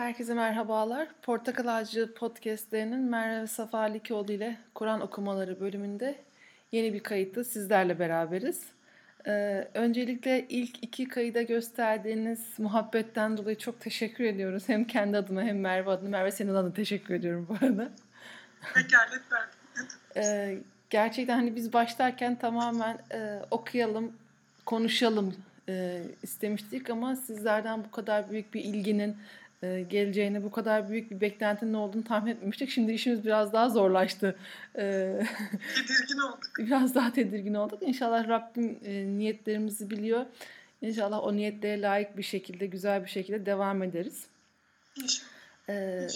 [0.00, 1.08] Herkese merhabalar.
[1.22, 6.18] Portakal Ağacı podcastlerinin Merve Safa Likoğlu ile Kur'an okumaları bölümünde
[6.72, 8.62] yeni bir kayıtlı sizlerle beraberiz.
[9.26, 14.62] Ee, öncelikle ilk iki kayıda gösterdiğiniz muhabbetten dolayı çok teşekkür ediyoruz.
[14.66, 16.08] Hem kendi adıma hem Merve adına.
[16.08, 17.90] Merve senin adına teşekkür ediyorum bu arada.
[18.76, 19.88] Vekalet verdim.
[20.16, 20.58] Ee,
[20.90, 24.12] gerçekten hani biz başlarken tamamen e, okuyalım,
[24.66, 25.34] konuşalım
[25.68, 29.16] e, istemiştik ama sizlerden bu kadar büyük bir ilginin
[29.62, 32.70] e, geleceğini, bu kadar büyük bir beklentinin olduğunu tahmin etmemiştik.
[32.70, 34.36] Şimdi işimiz biraz daha zorlaştı.
[34.74, 34.82] E,
[35.74, 36.40] Tedirgin olduk.
[36.58, 37.82] biraz daha tedirgin olduk.
[37.82, 40.26] İnşallah Rabbim e, niyetlerimizi biliyor.
[40.82, 44.26] İnşallah o niyetlere layık bir şekilde, güzel bir şekilde devam ederiz.
[45.02, 45.30] İnşallah.
[45.68, 46.06] Ee,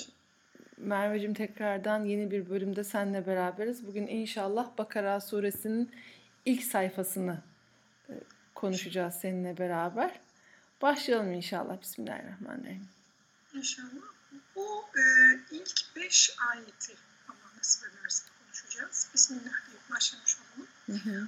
[0.77, 3.87] Merveciğim tekrardan yeni bir bölümde seninle beraberiz.
[3.87, 5.91] Bugün inşallah Bakara suresinin
[6.45, 7.39] ilk sayfasını
[8.55, 10.11] konuşacağız seninle beraber.
[10.83, 11.81] Başlayalım inşallah.
[11.81, 12.89] Bismillahirrahmanirrahim.
[13.55, 14.05] İnşallah.
[14.57, 15.03] Bu e,
[15.51, 16.97] ilk beş ayeti
[17.29, 19.09] Allah nasip ederse konuşacağız.
[19.15, 20.69] Bismillah deyip başlamış olalım.
[20.87, 21.27] Hı hı.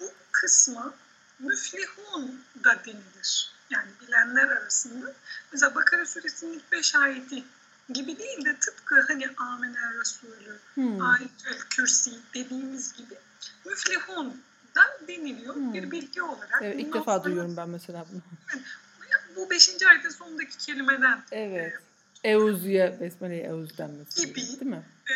[0.00, 0.94] Bu kısma
[1.38, 3.50] müflihun da denilir.
[3.70, 5.12] Yani bilenler arasında.
[5.52, 7.44] Mesela Bakara suresinin ilk beş ayeti
[7.92, 11.00] gibi değil de tıpkı hani Amener Resulü, Hmm.
[11.00, 13.14] Ayetül Kürsi dediğimiz gibi
[13.64, 14.42] müflihun
[14.74, 15.74] da deniliyor Hmm.
[15.74, 16.62] bir bilgi olarak.
[16.62, 18.22] Evet, ilk defa sonra- duyuyorum ben mesela bunu.
[19.38, 21.72] Bu beşinci ayetin sonundaki kelimeden Evet.
[22.24, 24.26] Euz'ya, Besmele'ye Euz denmesi.
[24.26, 24.46] Gibi.
[24.46, 24.82] Değil mi?
[25.10, 25.14] e,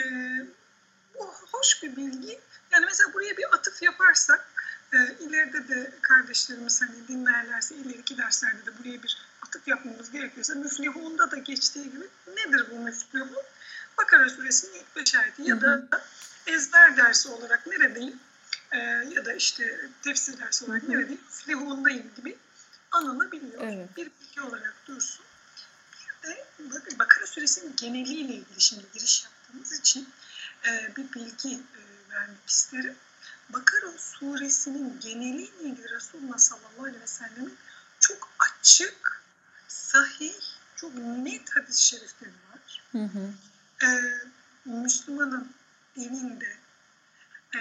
[1.18, 2.38] bu hoş bir bilgi.
[2.72, 4.52] Yani mesela buraya bir atıf yaparsak
[4.92, 11.30] e, ileride de kardeşlerimiz hani dinlerlerse ileriki derslerde de buraya bir atıf yapmamız gerekiyorsa müflihun'da
[11.30, 13.42] da geçtiği gibi nedir bu müflihun?
[13.98, 15.88] Bakara suresinin ilk beş ayeti ya da
[16.46, 18.18] ezber dersi olarak neredeyim
[18.72, 18.78] e,
[19.14, 22.36] ya da işte tefsir dersi olarak neredeyim müflihun'dayım gibi
[22.92, 23.62] anılabiliyor.
[23.62, 23.96] Evet.
[23.96, 25.24] Bir bilgi olarak dursun.
[26.22, 30.08] Bir de Bak- Bakara suresinin geneliyle ilgili şimdi giriş yaptığımız için
[30.68, 32.96] e, bir bilgi e, vermek isterim.
[33.48, 37.58] Bakara suresinin geneliyle ilgili Resulullah sallallahu aleyhi ve sellemin
[38.00, 39.22] çok açık,
[39.68, 40.34] sahih,
[40.76, 42.82] çok net hadis-i şerifleri var.
[42.92, 43.32] Hı hı.
[43.86, 43.88] Ee,
[44.64, 45.52] Müslümanın
[45.96, 46.56] evinde
[47.54, 47.58] e,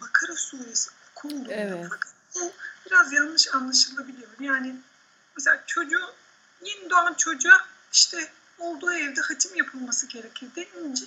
[0.00, 1.86] Bakara suresi okunduğunda Evet.
[1.90, 2.52] fakat bu
[2.86, 4.28] biraz yanlış anlaşılabiliyor.
[4.40, 4.76] Yani
[5.36, 6.14] mesela çocuğu
[6.62, 11.04] yeni doğan çocuğa işte olduğu evde hatim yapılması gerekir denince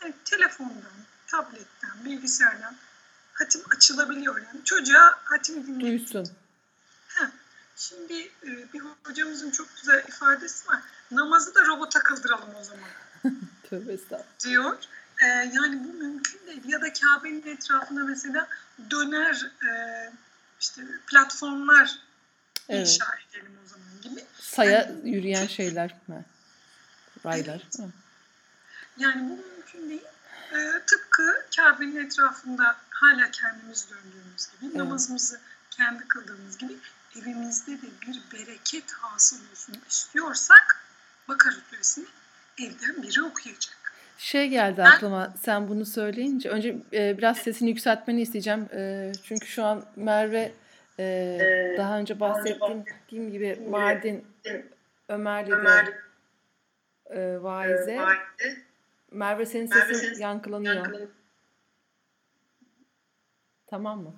[0.00, 0.92] hani telefondan,
[1.26, 2.76] tabletten, bilgisayardan
[3.34, 4.42] hatim açılabiliyor.
[4.42, 5.80] Yani çocuğa hatim.
[7.08, 7.26] Heh,
[7.76, 10.80] Şimdi e, bir hocamızın çok güzel ifadesi var.
[11.10, 12.88] Namazı da robota kıldıralım o zaman
[13.70, 14.38] Tövbe estağfurullah.
[14.44, 14.76] diyor.
[15.22, 16.62] Ee, yani bu mümkün değil.
[16.66, 18.48] Ya da Kabe'nin etrafında mesela
[18.90, 19.70] döner e,
[20.62, 21.98] işte platformlar
[22.68, 22.88] Evet.
[22.88, 24.24] inşa edelim o zaman gibi.
[24.40, 25.96] Saya yürüyen şeyler.
[26.06, 26.24] Ha.
[27.26, 27.62] Raylar.
[27.80, 27.90] Evet.
[28.98, 30.04] Yani bu mümkün değil.
[30.52, 34.74] Ee, tıpkı Kabe'nin etrafında hala kendimiz döndüğümüz gibi, Evet.
[34.74, 35.40] namazımızı
[35.70, 36.76] kendi kıldığımız gibi
[37.16, 40.76] evimizde de bir bereket hasıl olsun istiyorsak
[41.28, 42.06] Bakara suresini
[42.58, 43.78] evden biri okuyacak.
[44.22, 46.48] Şey geldi aklıma sen bunu söyleyince.
[46.48, 48.68] Önce e, biraz sesini yükseltmeni isteyeceğim.
[48.74, 50.52] E, çünkü şu an Merve
[50.98, 51.38] e,
[51.78, 54.24] daha önce bahsettiğim gibi Mardin
[55.08, 55.94] Ömerli'de
[57.10, 57.98] e, vaize.
[59.10, 60.86] Merve senin sesin yankılanıyor.
[63.66, 64.14] Tamam mı?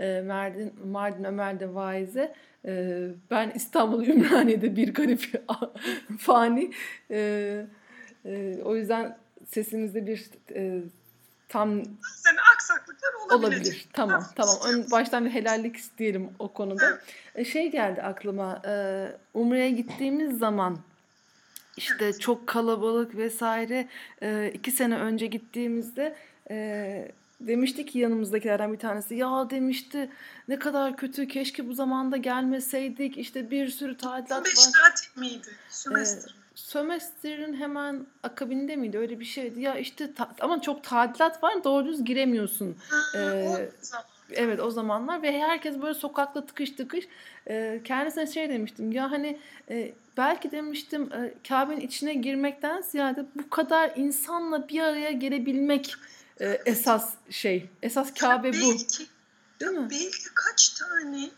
[0.00, 2.34] E, Mardin, Mardin Ömer'de vaize.
[2.64, 5.44] E, ben İstanbul Ümraniye'de bir garip
[6.18, 6.72] fani.
[7.10, 7.66] E,
[8.24, 9.18] e, o yüzden
[9.50, 10.80] sesimizde bir e,
[11.48, 13.56] tam Sen aksaklıklar olabilir.
[13.56, 13.88] olabilir.
[13.92, 14.56] Tamam tamam.
[14.68, 16.98] Ön, baştan bir helallik isteyelim o konuda.
[17.34, 18.62] E, şey geldi aklıma.
[18.66, 18.72] E,
[19.34, 20.78] Umre'ye gittiğimiz zaman
[21.76, 22.20] işte Evet.
[22.20, 23.88] çok kalabalık vesaire.
[24.22, 26.16] E, iki sene önce gittiğimizde
[26.50, 30.10] e, demişti ki yanımızdakilerden bir tanesi ya demişti
[30.48, 34.72] ne kadar kötü keşke bu zamanda gelmeseydik işte bir sürü tadilat 15 var.
[34.90, 35.48] tatil miydi?
[35.70, 36.34] Sömestr mi?
[36.58, 41.86] Sömestr'in hemen akabinde miydi öyle bir şeydi ya işte ta- ama çok tadilat var doğru
[41.86, 42.76] düz giremiyorsun.
[42.90, 43.98] Ha, Ee, o.
[44.32, 47.08] Evet o zamanlar ve herkes böyle sokakta tıkış tıkış
[47.48, 49.38] e, kendisine şey demiştim ya hani
[49.70, 55.94] e, belki demiştim e, Kabe'nin içine girmekten ziyade bu kadar insanla bir araya gelebilmek
[56.40, 59.06] e, esas şey esas Kabe bu Belki,
[59.60, 59.88] değil mi?
[59.90, 61.30] belki kaç tane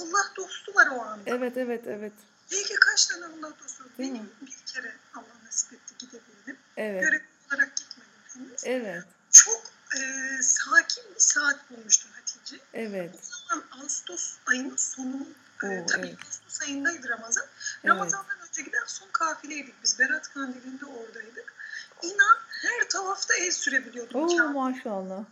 [0.00, 1.22] Allah dostu var o anda.
[1.26, 2.12] Evet evet evet
[2.52, 4.28] Belki kaç tane Allah dostu Benim mi?
[4.42, 6.56] bir kere Allah nasip etti gidebildim.
[6.76, 8.60] evet Görev olarak gitmedim henüz.
[8.64, 9.62] evet Çok
[9.96, 10.00] e,
[10.42, 12.56] sakin bir saat bulmuştum Hatice.
[12.74, 13.20] evet O
[13.50, 15.26] zaman Ağustos ayının sonu.
[15.62, 16.18] E, Oo, tabii evet.
[16.26, 17.44] Ağustos ayındaydı Ramazan.
[17.44, 19.98] evet Ramazan'dan önce giden son kafileydik biz.
[19.98, 21.54] Berat Kandili'nde oradaydık.
[22.02, 24.20] İnan her tavafta el sürebiliyordum.
[24.22, 25.24] Oo maşallah.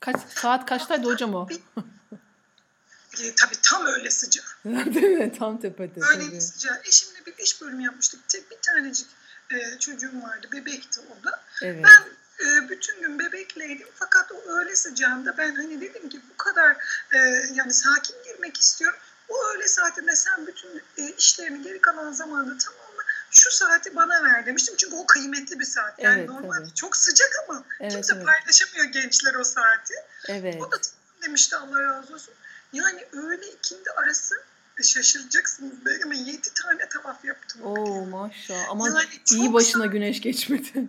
[0.00, 1.48] Kaç, saat kaçtaydı hocam o?
[3.20, 4.58] E, tabii tam öyle sıcak.
[4.64, 5.32] Değil mi?
[5.38, 6.32] Tam tepede Öyle tabii.
[6.36, 6.88] bir sıcak.
[6.88, 8.28] Eşimle bir iş bölümü yapmıştık.
[8.28, 9.06] Tek bir tanecik
[9.50, 10.46] e, çocuğum vardı.
[10.52, 11.42] Bebekti o da.
[11.62, 11.84] Evet.
[11.84, 12.04] Ben
[12.46, 13.88] e, bütün gün bebekleydim.
[13.94, 16.76] Fakat o öğle sıcağında ben hani dedim ki bu kadar
[17.14, 17.18] e,
[17.54, 18.98] yani sakin girmek istiyorum.
[19.28, 24.46] O öğle saatinde sen bütün e, işlerini geri kalan zamanda tamamla şu saati bana ver
[24.46, 24.74] demiştim.
[24.76, 25.98] Çünkü o kıymetli bir saat.
[26.02, 26.74] Yani Evet, normal tabii.
[26.74, 28.26] çok sıcak ama Evet, kimse evet.
[28.26, 29.94] paylaşamıyor gençler o saati.
[30.28, 30.62] Evet.
[30.62, 30.76] O da
[31.22, 32.34] demişti Allah razı olsun.
[32.72, 34.34] Yani öğle ikindi arası
[34.82, 35.72] şaşıracaksınız.
[35.86, 37.62] Ben yedi tane tavaf yaptım.
[37.62, 38.70] Oo maşallah.
[38.70, 40.88] Ama Yani iyi başına güneş geçmedi.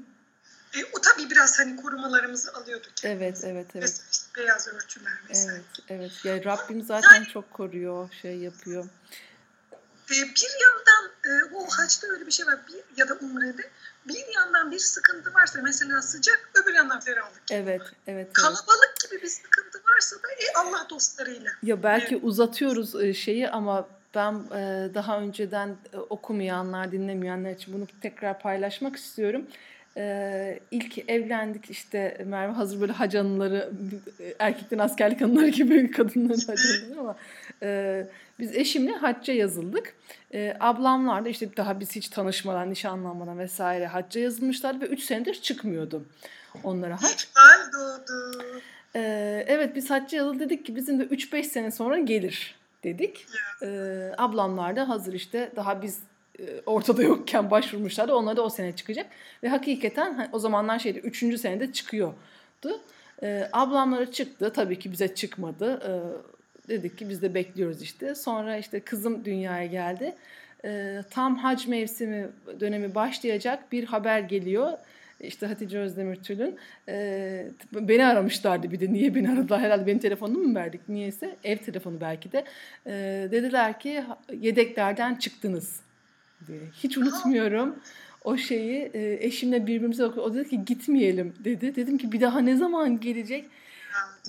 [0.73, 2.91] E, o tabii biraz hani korumalarımızı alıyorduk.
[3.03, 3.75] evet, evet, evet.
[3.75, 5.61] Mesela işte beyaz örtüler vesaire.
[5.87, 6.25] Evet, evet.
[6.25, 8.85] Ya Rabbim zaten çok koruyor, şey yapıyor.
[10.11, 13.69] E, bir yandan e, o haçta öyle bir şey var bir, ya da umrede
[14.07, 17.41] bir yandan bir sıkıntı varsa mesela sıcak öbür yandan ferahlık.
[17.51, 18.33] Evet, evet, evet.
[18.33, 21.51] Kalabalık gibi bir sıkıntı varsa da e, Allah dostlarıyla.
[21.63, 27.88] Ya belki uzatıyoruz e, şeyi ama ben e, daha önceden e, okumayanlar, dinlemeyenler için bunu
[28.01, 29.45] tekrar paylaşmak istiyorum.
[29.97, 33.71] E, İlk evlendik işte Merve hazır böyle hac anıları,
[34.19, 37.15] e, erkeklerin askerlik anıları gibi kadınların hac anıları ama
[37.63, 38.07] e,
[38.39, 39.94] biz eşimle hacca yazıldık.
[40.33, 45.33] E, ablamlar da işte daha biz hiç tanışmadan, nişanlanmadan vesaire hacca yazılmışlardı ve 3 senedir
[45.42, 46.06] çıkmıyordu
[46.63, 47.24] onlara hac.
[47.24, 48.44] İkbal doğdu.
[48.95, 53.25] Ee, evet biz hacca yazılı dedik ki bizim de 3-5 sene sonra gelir dedik.
[53.63, 56.00] Ee, ablamlar da hazır işte daha biz
[56.39, 58.15] e, ortada yokken başvurmuşlardı.
[58.15, 59.06] Onlar da o sene çıkacak.
[59.44, 61.39] Ve hakikaten o zamanlar şeydi 3.
[61.39, 62.81] senede çıkıyordu.
[63.24, 64.53] Ee, ablamlara çıktı.
[64.56, 65.81] Tabii ki bize çıkmadı.
[65.88, 68.15] Ee, dedik ki biz de bekliyoruz işte.
[68.15, 70.15] Sonra işte kızım dünyaya geldi.
[70.65, 74.71] Ee, tam hac mevsimi dönemi başlayacak bir haber geliyor.
[75.19, 76.56] İşte Hatice Özdemir Tül'ün.
[76.89, 78.94] Ee, beni aramışlardı bir de.
[78.94, 79.62] Niye beni aradılar?
[79.62, 80.89] Herhalde benim telefonumu mu verdik?
[80.89, 81.36] Niyeyse.
[81.44, 82.45] Ev telefonu belki de.
[82.86, 85.80] Ee, dediler ki yedeklerden çıktınız
[86.48, 86.60] diye.
[86.83, 87.75] Hiç unutmuyorum
[88.24, 88.92] o şeyi.
[88.94, 90.31] E, eşimle birbirimize bakıyoruz.
[90.31, 91.75] O dedi ki gitmeyelim dedi.
[91.75, 93.45] Dedim ki bir daha ne zaman gelecek?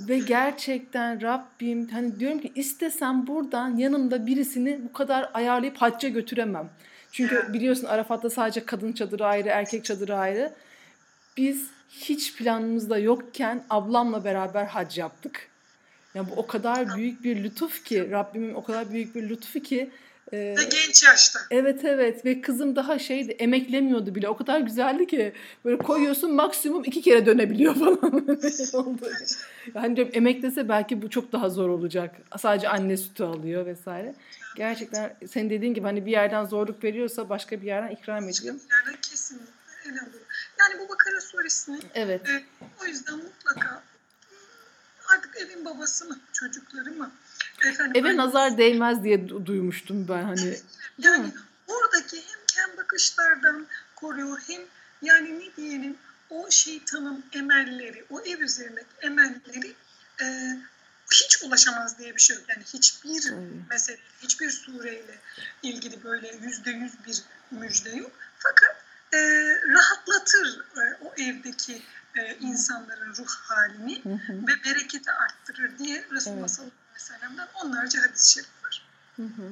[0.08, 6.70] Ve gerçekten Rabbim hani diyorum ki istesem buradan yanımda birisini bu kadar ayarlayıp hacca götüremem.
[7.12, 10.52] Çünkü biliyorsun Arafat'ta sadece kadın çadırı ayrı, erkek çadırı ayrı.
[11.40, 15.48] Biz hiç planımızda yokken ablamla beraber hac yaptık.
[16.14, 19.90] Yani bu o kadar büyük bir lütuf ki, Rabbimin o kadar büyük bir lütfu ki.
[20.32, 21.40] e, genç yaşta.
[21.50, 25.32] Evet evet ve kızım daha şeydi emeklemiyordu bile o kadar güzeldi ki
[25.64, 28.38] böyle koyuyorsun maksimum iki kere dönebiliyor falan.
[29.74, 32.16] Yani diyorum emeklese belki bu çok daha zor olacak.
[32.38, 34.14] Sadece anne sütü alıyor vesaire.
[34.56, 38.54] Gerçekten senin dediğin gibi hani bir yerden zorluk veriyorsa başka bir yerden ikram ediyor.
[38.54, 39.52] Yani kesinlikle
[39.86, 40.19] öyle olur.
[40.60, 42.28] Yani bu Bakara suresini Evet.
[42.28, 42.44] e,
[42.82, 43.82] o yüzden mutlaka
[45.14, 47.10] artık evin babası mı, çocukları mı?
[47.66, 50.58] Efendim, Eve hani- nazar değmez diye du- duymuştum ben hani.
[50.98, 51.32] Yani mi?
[51.66, 53.66] oradaki hem kem bakışlardan
[53.96, 54.62] koruyor hem
[55.02, 55.96] yani ne diyelim
[56.30, 59.74] o şeytanın emelleri, o ev üzerindeki emelleri
[60.22, 60.56] e,
[61.12, 62.44] hiç ulaşamaz diye bir şey yok.
[62.48, 63.64] Yani hiçbir Tabii.
[63.70, 65.18] mesele, hiçbir sureyle
[65.62, 68.12] ilgili böyle yüzde yüz bir müjde yok.
[68.38, 68.79] Fakat
[69.14, 69.18] e,
[69.74, 71.82] rahatlatır e, o evdeki
[72.18, 76.50] e, insanların ruh halini Hı hı, ve bereketi arttırır diye Resulullah Evet.
[76.50, 78.86] sallallahu aleyhi ve sellem'den onlarca hadis-i şerif var.
[79.16, 79.50] hı hı.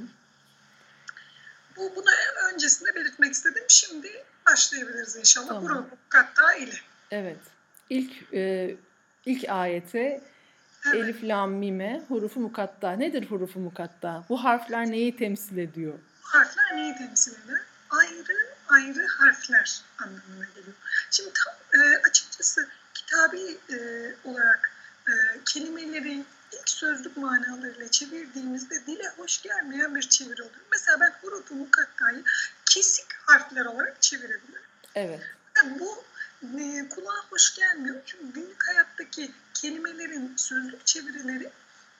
[1.76, 2.11] Bu bunu
[2.52, 3.64] öncesinde belirtmek istedim.
[3.68, 5.49] Şimdi başlayabiliriz inşallah.
[5.49, 5.87] Tamam.
[6.09, 6.75] Hatta ile.
[7.11, 7.38] Evet.
[7.90, 8.76] İlk e,
[9.26, 10.21] ilk ayete
[10.87, 10.97] Evet.
[11.04, 12.90] Elif, lam, mime, hurufu mukatta.
[12.92, 14.25] Nedir hurufu mukatta?
[14.28, 15.94] Bu harfler neyi temsil ediyor?
[15.94, 17.61] Bu harfler neyi temsil eder?
[18.78, 20.76] Ayrı harfler anlamına geliyor.
[21.11, 23.76] Şimdi tam e, açıkçası kitabi e,
[24.25, 24.70] olarak
[25.08, 25.12] e,
[25.44, 30.66] kelimeleri ilk sözlük manalarıyla çevirdiğimizde dile hoş gelmeyen bir çeviri oluyor.
[30.73, 32.25] Mesela ben hurufu mukattayı
[32.64, 34.62] kesik harfler olarak çevirebilirim.
[34.94, 35.20] Evet.
[35.56, 36.04] Yani bu
[36.42, 37.97] e, kulağa hoş gelmiyor.
[38.06, 41.50] Çünkü günlük hayattaki kelimelerin sözlük çevirileri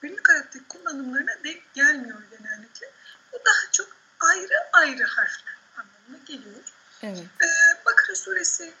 [0.01, 2.91] günlük hayattaki kullanımlarına denk gelmiyor genellikle.
[3.33, 3.87] Bu daha çok
[4.19, 6.63] ayrı ayrı harfler anlamına geliyor.
[7.03, 7.19] Evet.
[7.19, 7.47] E,
[7.85, 8.73] Bakara suresi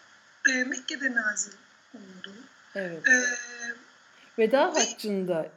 [0.49, 1.53] e, Mekke'de nazil
[1.93, 2.33] oldu.
[2.75, 3.07] Evet.
[3.07, 3.37] E,
[4.49, 5.49] Veda Ve- haccında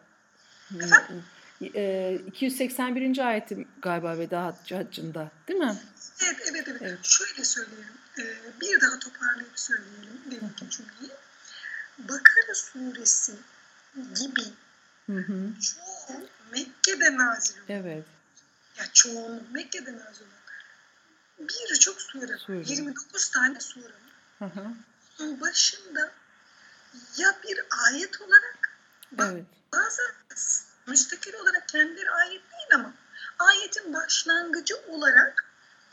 [1.75, 3.19] e, 281.
[3.29, 5.77] ayeti galiba veda haccı- haccında değil mi?
[6.25, 6.99] evet, evet, evet, Evet.
[7.03, 7.95] Şöyle söyleyelim.
[8.19, 8.23] E,
[8.61, 11.13] bir daha toparlayıp söyleyelim deminki cümleyi.
[11.99, 13.33] Bakara suresi
[13.95, 14.43] gibi
[15.07, 15.49] Hı hı.
[15.63, 16.21] çoğu
[16.53, 17.65] Mekke'de nazil oldu.
[17.69, 18.05] Evet.
[18.79, 22.39] Ya çoğunluk Mekke'de nazil olan birçok sure var.
[22.47, 22.63] Sure.
[22.67, 23.93] 29 tane sure var.
[24.39, 25.41] Hı hı.
[25.41, 26.13] Başında
[27.17, 28.42] ya bir ayet olarak
[29.31, 29.45] Evet.
[29.73, 30.07] bazen
[30.87, 32.93] müstakil olarak kendileri ayet değil ama
[33.39, 35.45] ayetin başlangıcı olarak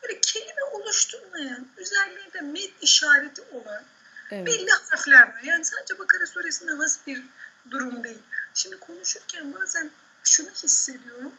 [0.04, 3.84] böyle kelime oluşturmayan, üzerlerinde med işareti olan
[4.32, 4.48] Evet.
[4.48, 5.42] belli harfler var.
[5.44, 7.24] Yani sadece Bakara suresine has bir
[7.72, 8.22] durum değil.
[8.54, 9.92] Şimdi konuşurken bazen
[10.24, 11.32] şunu hissediyorum.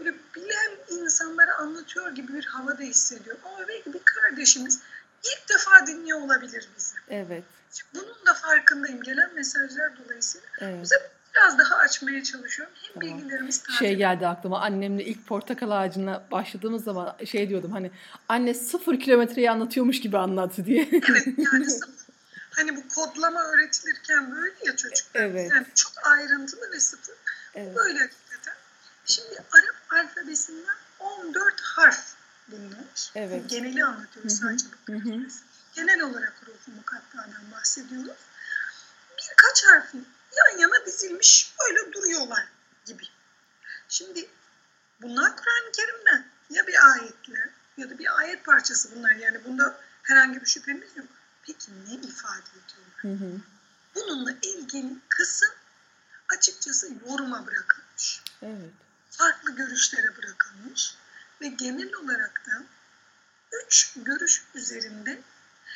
[0.00, 3.40] Böyle bilen insanlara anlatıyor gibi bir havada hissediyorum.
[3.44, 4.80] Ama belki bir kardeşimiz
[5.24, 6.94] ilk defa dinliyor olabilir bizi.
[7.08, 7.44] Evet.
[7.72, 9.02] Şimdi bunun da farkındayım.
[9.02, 10.82] Gelen mesajlar dolayısıyla Evet.
[10.82, 12.74] bize biraz daha açmaya çalışıyorum.
[12.82, 13.18] Hem Tamam.
[13.18, 13.71] bilgilerimiz taze.
[13.82, 17.90] Şey geldi aklıma annemle ilk portakal ağacına başladığımız zaman şey diyordum hani
[18.28, 20.88] anne sıfır kilometreyi anlatıyormuş gibi anlattı diye.
[20.92, 22.02] Evet yani sıfır.
[22.50, 25.20] Hani bu kodlama öğretilirken böyle ya çocuklar.
[25.20, 25.50] Evet.
[25.50, 27.14] Yani çok ayrıntılı ve sıfır.
[27.54, 27.76] Evet.
[27.76, 28.54] Böyle hakikaten.
[29.06, 32.14] Şimdi Arap alfabesinden 14 harf
[32.48, 33.12] bunlar.
[33.14, 33.50] Evet.
[33.50, 34.92] Geneli anlatıyoruz sadece bu.
[35.74, 38.16] Genel olarak hurufu mukattadan bahsediyoruz.
[39.18, 42.48] Birkaç harfin yan yana dizilmiş öyle duruyorlar
[42.86, 43.02] gibi.
[43.92, 44.28] Şimdi
[45.02, 49.10] bunlar Kur'an-ı Kerim'den ya bir ayetler ya da bir ayet parçası bunlar.
[49.10, 51.06] Yani bunda herhangi bir şüphemiz yok.
[51.42, 52.96] Peki ne ifade ediyorlar?
[53.02, 53.40] Hı hı.
[53.94, 55.48] Bununla ilgili kısım
[56.36, 58.22] açıkçası yoruma bırakılmış.
[58.42, 58.70] Evet.
[59.10, 60.94] Farklı görüşlere bırakılmış
[61.40, 62.62] ve genel olarak da
[63.64, 65.22] üç görüş üzerinde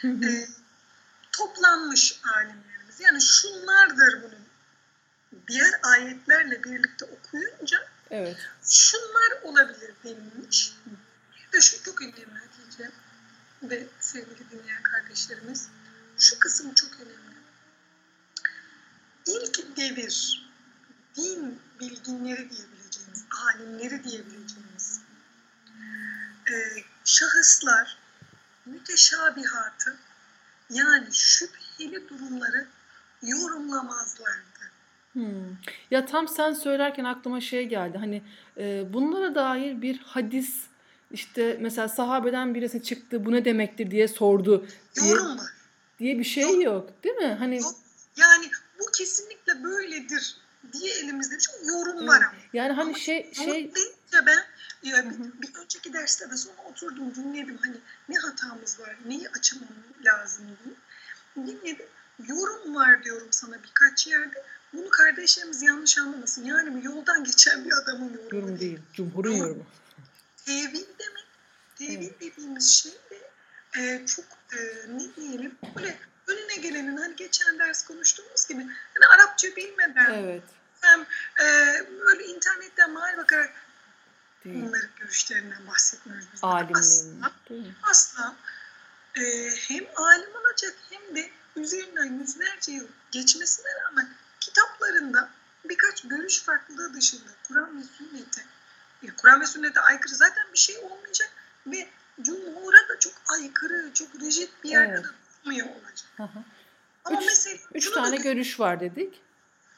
[0.00, 0.24] Hı hı.
[0.24, 0.48] e,
[1.32, 3.00] toplanmış alimlerimiz.
[3.00, 4.46] Yani şunlardır bunun.
[5.48, 8.36] Diğer ayetlerle birlikte okuyunca Evet.
[8.64, 10.72] şunlar olabilir denilmiş.
[11.36, 12.90] Bir de şu çok önemli Hatice
[13.62, 15.68] ve sevgili dinleyen kardeşlerimiz.
[16.18, 17.36] Şu kısım çok önemli.
[19.26, 20.46] İlk devir
[21.16, 25.00] din bilginleri diyebileceğimiz, alimleri diyebileceğimiz
[26.50, 26.54] e,
[27.04, 27.98] şahıslar
[28.66, 29.96] müteşabihatı
[30.70, 32.66] yani şüpheli durumları
[33.22, 34.55] yorumlamazlardı.
[35.16, 35.56] Hmm.
[35.90, 37.98] Ya tam sen söylerken aklıma şey geldi.
[37.98, 38.22] Hani
[38.58, 40.62] e, bunlara dair bir hadis
[41.10, 44.66] işte mesela sahabeden birisi çıktı bu ne demektir diye sordu
[45.00, 45.50] diye, Yorum var.
[45.98, 47.36] diye bir şey yok değil mi?
[47.38, 47.72] Hani Yok.
[48.16, 48.46] Yani
[48.78, 50.36] bu kesinlikle böyledir
[50.72, 52.32] diye elimizde bir yorum var ama.
[52.52, 54.38] yani hani Ama şey şey deyince ben
[54.82, 55.32] ya Hı bir, hı.
[55.42, 57.76] bir önceki derste de sonra oturdum dinledim hani
[58.08, 59.68] ne hatamız var, neyi açmam
[60.04, 60.74] lazım diye.
[61.46, 61.86] Dinledim.
[62.24, 64.42] Yorum var diyorum sana birkaç yerde.
[64.72, 66.44] Bunu kardeşlerimiz yanlış anlamasın.
[66.44, 68.78] Yani bu yoldan geçen bir adamın yorumu yorum değil.
[68.92, 69.48] Cumhurun Doğru.
[69.48, 69.66] yorumu.
[70.44, 71.26] Tevil demek.
[71.78, 72.20] Tevil Evet.
[72.20, 73.30] dediğimiz şey de
[73.80, 74.58] e, çok e,
[74.88, 80.42] ne diyelim böyle önüne gelenin hani geçen ders konuştuğumuz gibi hani Arapça bilmeden Evet.
[80.80, 81.00] hem
[81.46, 81.46] e,
[82.06, 83.52] böyle internetten mal bakarak
[84.44, 84.56] Değil.
[84.62, 86.44] bunların görüşlerinden bahsetmiyoruz biz.
[86.44, 87.22] Alimlerin.
[87.22, 87.32] Asla,
[87.90, 88.36] asla
[89.16, 89.22] e,
[89.56, 94.08] hem alim olacak hem de üzerinden yüzlerce yıl geçmesine rağmen
[94.40, 95.30] kitaplarında
[95.64, 98.44] birkaç görüş farklılığı dışında Kur'an ve sünnete
[99.16, 101.30] Kur'an ve sünnete aykırı zaten bir şey olmayacak
[101.66, 101.88] ve
[102.22, 105.04] cumhura da çok aykırı, çok rigid bir yerde Evet.
[105.04, 105.08] de
[105.44, 106.06] durmuyor olacak.
[106.16, 106.38] Hı hı.
[107.04, 109.22] Ama Üç- mesela Üç tane da- görüş var dedik.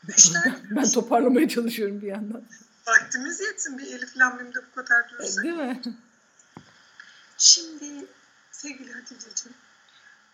[0.08, 2.42] Üç tane Ben toparlamaya çalışıyorum bir yandan.
[2.86, 5.44] vaktimiz yetsin bir Elif Lamim'de bu kadar diyorsak.
[5.44, 5.82] Değil mi?
[7.38, 8.06] Şimdi
[8.52, 9.56] sevgili Hatice'ciğim,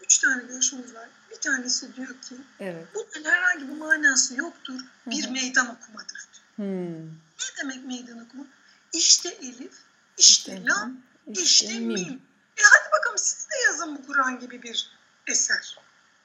[0.04, 1.08] üç tane görüşümüz var.
[1.30, 2.87] Bir tanesi diyor ki Evet.
[2.94, 4.80] bunun herhangi bir manası yoktur.
[5.06, 5.32] Bir Hı hı.
[5.32, 6.28] meydan okumadır.
[6.56, 7.06] Hmm.
[7.08, 8.44] Ne demek meydan okuma?
[8.92, 9.73] İşte elif,
[10.18, 10.96] işte lam,
[11.26, 12.23] işte mim.
[12.56, 14.90] E hadi bakalım siz de yazın bu Kur'an gibi bir
[15.26, 15.78] eser.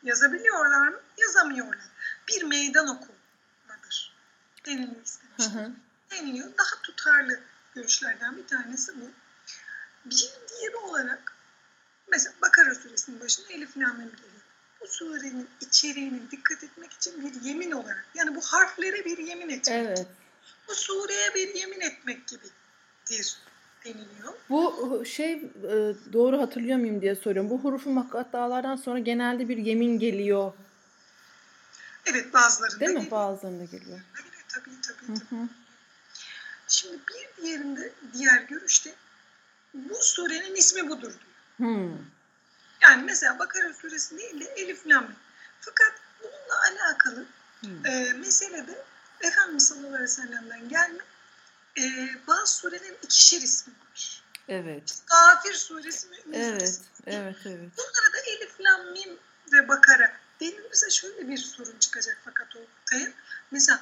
[0.03, 0.99] Yazabiliyorlar mı?
[1.17, 1.79] Yazamıyorlar.
[2.27, 4.13] Bir meydan okumadır.
[4.65, 5.59] Denilmek Hı istemiştir.
[5.59, 5.71] hı.
[6.11, 6.57] deniliyor.
[6.57, 7.39] Daha tutarlı
[7.75, 9.11] görüşlerden bir tanesi bu.
[10.05, 11.33] Bir diğeri olarak
[12.11, 14.43] mesela Bakara suresinin başında Elif Lam Mim geliyor.
[14.81, 19.85] Bu surenin içeriğine dikkat etmek için bir yemin olarak yani bu harflere bir yemin etmek.
[19.85, 20.07] Evet.
[20.67, 23.37] Bu sureye bir yemin etmek gibidir
[23.85, 24.33] deniliyor.
[24.49, 25.41] Bu şey e,
[26.13, 27.49] doğru hatırlıyor muyum diye soruyorum.
[27.49, 30.53] Bu hurufu mukattalardan sonra genelde bir yemin geliyor.
[32.05, 32.95] Evet bazılarında Değil mi?
[32.95, 33.11] geliyor.
[33.11, 33.99] Bazılarında geliyor.
[34.17, 35.19] Tabii tabii tabii.
[35.19, 35.49] Hı hı.
[36.67, 38.93] Şimdi bir diğerinde diğer görüşte
[39.73, 41.28] bu surenin ismi budur diyor.
[41.59, 41.91] Hmm.
[42.81, 45.07] Yani mesela Bakara suresi değil de Elif Lam.
[45.61, 47.25] Fakat bununla alakalı
[47.59, 47.85] Hmm.
[47.85, 48.83] e, meselede
[49.21, 51.03] Efendimiz sallallahu aleyhi ve sellem'den gelme
[51.77, 51.83] e,
[52.27, 54.23] bazı surelerin ikişer ismi var.
[54.47, 55.01] Evet.
[55.09, 56.59] Gafir suresi, Mü'min Evet.
[56.59, 56.81] suresi.
[57.07, 57.35] Evet.
[57.45, 57.69] Evet.
[57.77, 59.17] Bunlara da Elif, Lam, Mim
[59.53, 60.11] ve Bakara
[60.41, 63.11] denilirse şöyle bir sorun çıkacak fakat ortaya.
[63.51, 63.81] Mesela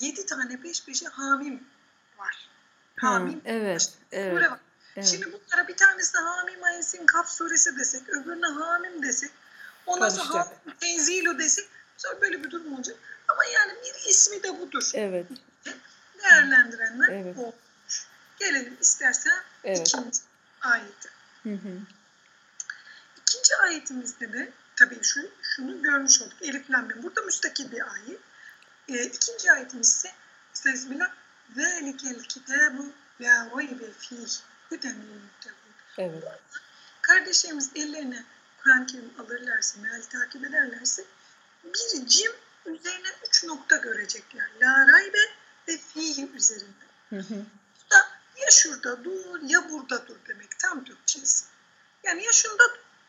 [0.00, 1.64] yedi tane peş peşe hamim
[2.18, 2.48] var.
[2.96, 3.08] Hmm.
[3.08, 3.82] Hamim Evet.
[3.82, 4.50] sure Evet.
[4.50, 4.58] var.
[4.96, 5.08] Evet.
[5.08, 9.30] Şimdi bunlara bir tanesine Hamim Ayesin Kaf suresi desek, öbürüne Hamim desek,
[9.86, 12.96] ona sonra Hamim Tenzilu desek, sonra böyle bir durum olacak.
[13.28, 14.90] Ama yani bir ismi de budur.
[14.94, 15.26] Evet.
[16.22, 17.38] Değerlendirenler evet.
[17.38, 18.06] olmuş.
[18.38, 19.88] Gelelim istersen evet.
[19.88, 20.20] ikinci
[20.62, 21.08] ayete.
[21.42, 21.78] Hı hı.
[23.22, 26.42] İkinci ayetimizde de tabii şu, şunu görmüş olduk.
[26.42, 27.02] Elif Lammin.
[27.02, 28.20] Burada müstakil bir ayet.
[28.88, 30.12] E, ikinci ayetimiz ise
[30.54, 31.10] Estağfirullah.
[31.54, 33.50] Zelikel kitabu la
[34.72, 34.78] raybe fih.
[34.78, 34.96] Hüden
[35.98, 36.24] Evet.
[37.02, 38.24] Kardeşlerimiz ellerine
[38.62, 41.04] Kur'an-ı Kerim alırlarsa, meal takip ederlerse
[41.64, 42.32] bir cim
[42.66, 44.50] üzerine üç nokta görecekler.
[44.60, 45.18] La raybe
[45.68, 46.84] ve fihi üzerinde.
[47.10, 47.34] Hı hı.
[47.86, 51.44] Bu da ya şurada dur ya burada dur demek tam Türkçesi.
[52.04, 52.62] Yani ya şunda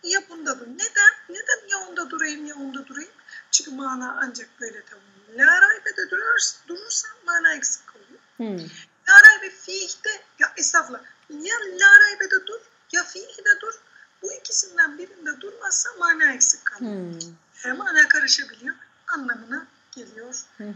[0.03, 0.67] ya bunda dur.
[0.67, 1.13] Neden?
[1.29, 3.11] Neden ya onda durayım ya onda durayım?
[3.51, 5.05] Çünkü mana ancak böyle tamam.
[5.37, 8.19] La raybe de durursan, mana eksik oluyor.
[8.37, 8.69] Hmm.
[9.09, 11.01] La raybe fihde ya estağfurullah
[11.41, 12.61] ya la raybe de dur
[12.91, 13.73] ya fihi dur.
[14.21, 17.21] Bu ikisinden birinde durmazsa mana eksik kalıyor.
[17.21, 17.71] Hmm.
[17.71, 18.75] E, mana karışabiliyor.
[19.07, 20.35] Anlamına geliyor.
[20.57, 20.73] Hı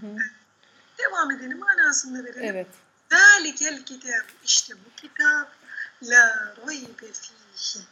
[0.97, 1.59] Devam edelim.
[1.59, 2.43] Manasını verelim.
[2.43, 2.67] Evet.
[3.11, 4.25] Zalikel kitab.
[4.43, 5.51] İşte bu kitap.
[6.03, 7.85] La raybe fihi.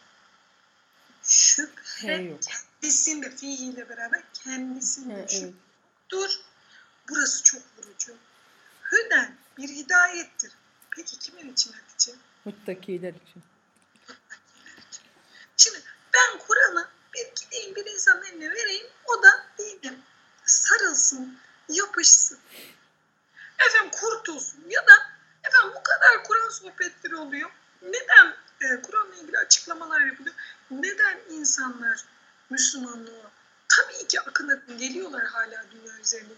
[1.23, 2.37] Şüphe
[2.81, 5.13] kendisinde fihi ile beraber kendisinde.
[5.13, 5.53] Evet.
[6.09, 6.29] Dur.
[7.09, 8.15] Burası çok vurucu.
[8.91, 10.51] Hüden bir hidayettir.
[10.91, 12.11] Peki kimin için Hatice?
[12.45, 13.43] Muttakiler için.
[15.57, 15.83] Şimdi
[16.13, 20.01] ben Kur'an'ı bir gideyim bir insanın eline vereyim o da diyeyim
[20.45, 21.37] sarılsın,
[21.69, 22.39] yapışsın.
[23.67, 24.93] Efendim kurtulsun ya da
[25.43, 27.49] efendim bu kadar Kur'an sohbetleri oluyor.
[27.81, 30.35] Neden e, Kur'an'la ilgili açıklamalar yapılıyor?
[30.71, 32.05] Neden insanlar
[32.49, 33.31] Müslümanlığa
[33.67, 36.33] tabii ki akın akın geliyorlar hala dünya üzerinde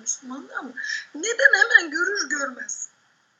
[0.00, 0.70] Müslümanlar ama
[1.14, 2.88] neden hemen görür görmez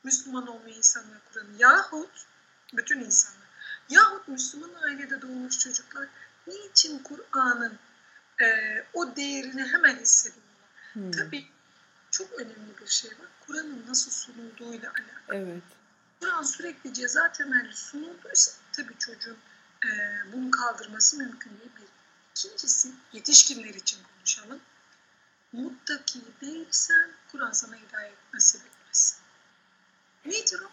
[0.05, 2.25] Müslüman olmayan insanlar Kur'an'ı yahut
[2.73, 3.47] bütün insanlar
[3.89, 6.07] yahut Müslüman ailede doğmuş çocuklar
[6.47, 7.79] niçin Kur'an'ın
[8.41, 8.45] e,
[8.93, 10.69] o değerini hemen hissediyorlar?
[10.93, 11.11] Hmm.
[11.11, 11.47] Tabii
[12.11, 13.27] çok önemli bir şey var.
[13.47, 15.37] Kur'an'ın nasıl sunulduğuyla alakalı.
[15.39, 15.63] Evet.
[16.19, 19.37] Kur'an sürekli ceza temelli sunulduysa tabii çocuğun
[19.85, 19.89] e,
[20.33, 21.71] bunu kaldırması mümkün değil.
[21.77, 21.95] Bir.
[22.35, 24.59] İkincisi yetişkinler için konuşalım.
[25.51, 29.24] Muttaki değilsen Kur'an sana hidayet nasip etmez.
[30.25, 30.69] Nedir o?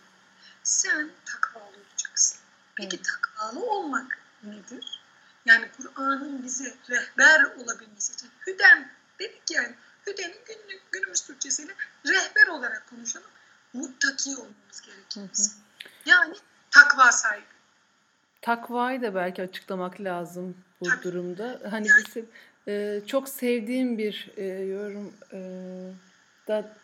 [0.63, 2.41] Sen takvalı olacaksın.
[2.77, 3.07] Peki evet.
[3.07, 5.03] takvalı olmak nedir?
[5.47, 9.75] Yani Kur'an'ın bize rehber olabilmesi için hüden dedik yani
[10.07, 11.73] hüdenin günlük, günümüz Türkçesiyle
[12.07, 13.31] rehber olarak konuşalım.
[13.73, 15.29] Muttaki olmamız gerekiyor.
[16.07, 16.35] Yani
[16.71, 17.45] takva sahibi.
[18.43, 21.03] Takvayı da belki açıklamak lazım bu Tabii.
[21.03, 21.61] durumda.
[21.71, 22.29] Hani yani, bizim,
[22.69, 25.39] e, çok sevdiğim bir e, yorum e,
[26.49, 26.75] da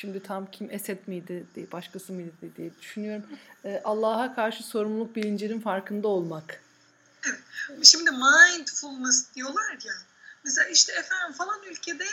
[0.00, 3.26] şimdi tam kim Esed miydi diye başkası mıydı diye düşünüyorum.
[3.64, 6.60] E, Allah'a karşı sorumluluk bilincinin farkında olmak.
[7.26, 7.40] Evet.
[7.82, 9.94] Şimdi mindfulness diyorlar ya.
[10.44, 12.04] Mesela işte efendim falan ülkede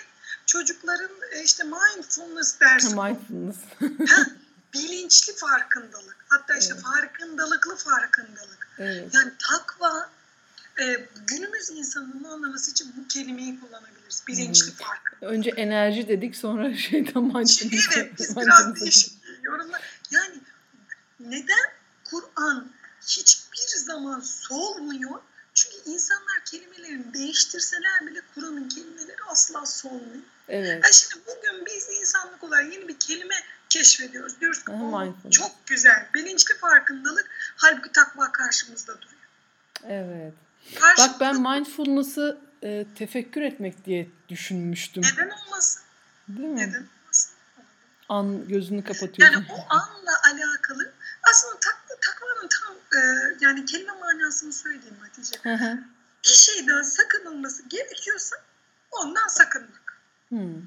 [0.46, 2.88] çocukların e, işte mindfulness dersi.
[2.96, 3.58] mindfulness.
[4.12, 4.26] ha,
[4.74, 6.26] bilinçli farkındalık.
[6.28, 6.84] Hatta işte evet.
[6.84, 8.68] farkındalıklı farkındalık.
[8.80, 9.14] Evet.
[9.14, 10.10] Yani takva
[10.82, 14.24] e, günümüz insanının anlaması için bu kelimeyi kullanabiliriz.
[14.28, 14.76] Bilinçli hmm.
[14.76, 15.18] fark.
[15.22, 17.90] Önce enerji dedik sonra şeyden mindfulness.
[17.98, 19.82] Evet biz biraz değişik yorumlar.
[20.12, 20.36] Yani
[21.20, 21.70] neden
[22.04, 25.20] Kur'an hiçbir zaman solmuyor?
[25.54, 30.24] Çünkü insanlar kelimelerini değiştirseler bile Kur'an'ın kelimeleri asla solmuyor.
[30.50, 30.84] Evet.
[30.84, 33.36] Yani şimdi bugün biz insanlık olarak yeni bir kelime
[33.70, 34.42] keşfediyoruz.
[34.42, 37.30] Diyoruz ki oh, çok güzel, bilinçli farkındalık.
[37.56, 39.22] Halbuki takva karşımızda duruyor.
[39.88, 40.34] Evet.
[40.80, 45.04] Karşımızda Bak ben mindfulness'ı e, tefekkür etmek diye düşünmüştüm.
[45.04, 45.82] Neden olmasın?
[46.28, 46.56] Değil mi?
[46.56, 47.34] Neden olmasın?
[48.10, 49.36] An gözünü kapatıyorsun.
[49.36, 50.94] Yani o anla alakalı
[51.30, 53.00] aslında tak, takvanın tam e,
[53.42, 55.40] yani kelime manasını söyleyeyim Hatice.
[55.44, 55.80] Hı hı.
[56.24, 58.36] Bir şeyden sakınılması gerekiyorsa
[58.92, 60.02] ondan sakınmak.
[60.30, 60.62] Hmm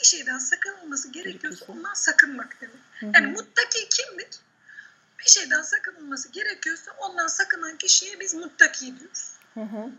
[0.00, 2.76] bir şeyden sakınılması gerekiyorsa ondan sakınmak demek.
[3.00, 3.10] Hı hı.
[3.14, 4.28] Yani muttaki kimdir?
[5.18, 9.32] Bir şeyden sakınılması gerekiyorsa ondan sakınan kişiye biz muttaki diyoruz.
[9.54, 9.90] Hı hı.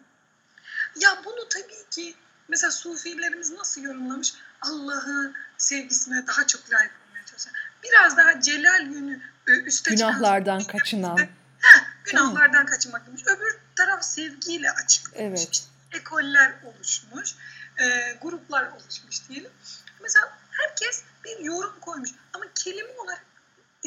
[0.96, 2.16] Ya bunu tabii ki
[2.48, 4.34] mesela sufilerimiz nasıl yorumlamış?
[4.62, 7.54] Allah'ın sevgisine daha çok layık olmaya çalışan.
[7.84, 11.18] Biraz daha celal yönü e, üste Günahlardan çıkan, kaçınan.
[11.18, 13.24] Heh, günahlardan kaçınmak demiş.
[13.28, 15.22] Öbür taraf sevgiyle açıklamış.
[15.22, 15.50] Evet.
[15.52, 17.36] İşte ekoller oluşmuş,
[17.80, 19.52] e, gruplar oluşmuş diyelim.
[20.00, 23.27] Mesela herkes bir yorum koymuş ama kelime olarak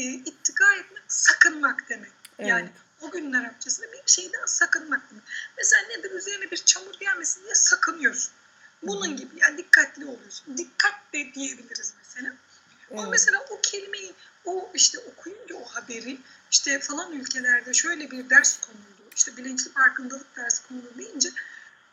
[0.01, 2.13] e, ittika etmek sakınmak demek.
[2.39, 2.49] Evet.
[2.49, 5.25] Yani o günler Arapçasında bir şeyden sakınmak demek.
[5.57, 6.11] Mesela nedir?
[6.11, 8.33] Üzerine bir çamur gelmesin diye sakınıyorsun.
[8.83, 10.57] Bunun gibi yani dikkatli oluyorsun.
[10.57, 12.35] Dikkat de diyebiliriz mesela.
[12.91, 13.05] Evet.
[13.11, 16.19] mesela o kelimeyi, o işte okuyunca o haberi
[16.51, 19.11] işte falan ülkelerde şöyle bir ders konuldu.
[19.17, 21.31] işte bilinçli farkındalık dersi konuldu deyince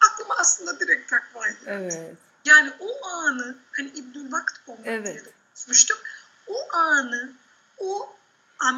[0.02, 1.60] aklıma aslında direkt takva geldi.
[1.68, 2.16] Evet.
[2.46, 5.06] Yani o anı hani İbnül Vakt olmak Evet.
[5.06, 6.04] diye de konuşmuştuk.
[6.48, 7.32] O anı,
[7.78, 8.16] o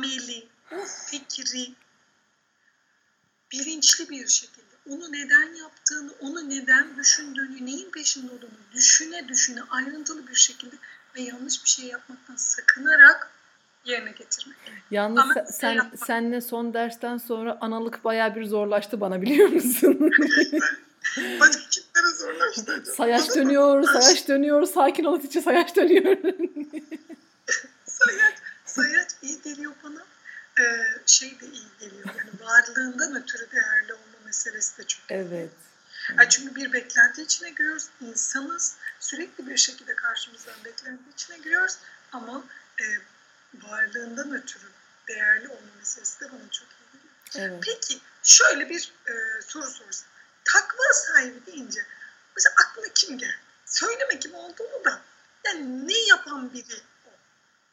[0.10, 1.74] ameli, o fikri
[3.52, 10.28] bilinçli bir şekilde onu neden yaptığını, onu neden düşündüğünü, neyin peşinde olduğunu düşüne düşüne ayrıntılı
[10.28, 10.76] bir şekilde
[11.16, 13.32] ve yanlış bir şey yapmaktan sakınarak
[13.86, 14.58] yerine getirmek.
[14.92, 19.22] Yalnız Ama sen, şey sen yapmak- senle son dersten sonra analık bayağı bir zorlaştı bana
[19.22, 20.00] biliyor musun?
[21.40, 26.18] Başka kimlere zorlaştı sayaç dönüyor, sayaç dönüyor, sakin ol içi sayaç dönüyor.
[27.86, 28.34] Sayaç,
[28.66, 30.06] sayaç iyi geliyor bana.
[30.60, 32.06] Ee, şey de iyi geliyor.
[32.18, 35.02] Yani varlığından ötürü değerli olma meselesi de çok.
[35.10, 35.52] evet.
[36.18, 37.88] Yani çünkü bir beklenti içine giriyoruz.
[38.02, 38.76] İnsanız.
[39.00, 41.78] Sürekli bir şekilde karşımızdan beklenti içine giriyoruz.
[42.12, 42.44] Ama
[42.82, 42.86] e,
[43.54, 44.68] varlığından ötürü
[45.08, 47.14] değerli olma meselesi de bana çok iyi geliyor.
[47.36, 47.64] Evet.
[47.66, 50.10] Peki şöyle bir e, soru sorsam.
[50.46, 51.86] Takva sahibi deyince
[52.36, 53.36] mesela aklına kim geldi?
[53.66, 55.02] Söyleme kim olduğunu da.
[55.46, 56.82] Yani ne yapan biri?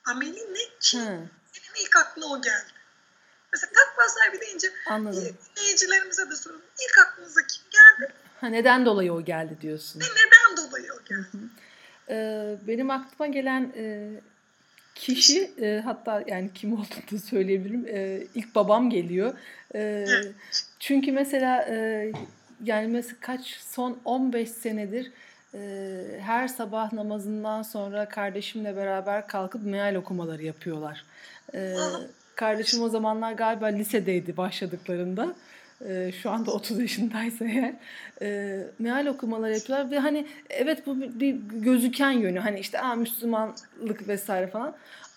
[0.06, 0.98] Ameli ne ki?
[0.98, 1.18] Hı,
[1.52, 2.66] Senin ilk aklına o geldi.
[3.52, 5.36] Mesela takva sahibi deyince anladım.
[5.56, 6.62] dinleyicilerimize de sorun.
[6.88, 10.00] İlk aklınıza kim geldi Ha, neden dolayı o geldi diyorsun?
[10.00, 11.44] ve neden dolayı o geldi?
[12.08, 14.10] Ee, benim aklıma gelen e,
[14.94, 17.86] kişi e, hatta yani kim olduğunu da söyleyebilirim.
[17.88, 19.38] E, ilk babam geliyor.
[19.74, 20.06] E,
[20.80, 22.12] çünkü mesela e,
[22.64, 25.12] yani mesela kaç son 15 senedir e,
[26.20, 31.04] her sabah namazından sonra kardeşimle beraber kalkıp meal okumaları yapıyorlar.
[31.54, 32.00] E, Aa.
[32.34, 35.34] kardeşim o zamanlar galiba lisedeydi başladıklarında.
[35.88, 37.74] E, şu anda 30 yaşındaysa eğer
[38.22, 44.08] e, meal okumaları yapıyorlar ve hani evet bu bir gözüken yönü hani işte Aa, Müslümanlık
[44.08, 44.74] vesaire falan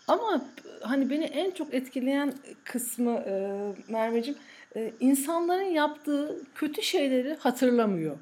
[0.07, 0.41] ama
[0.81, 4.39] hani beni en çok etkileyen kısmı e, Merveciğim
[4.75, 8.17] e, insanların yaptığı kötü şeyleri hatırlamıyor.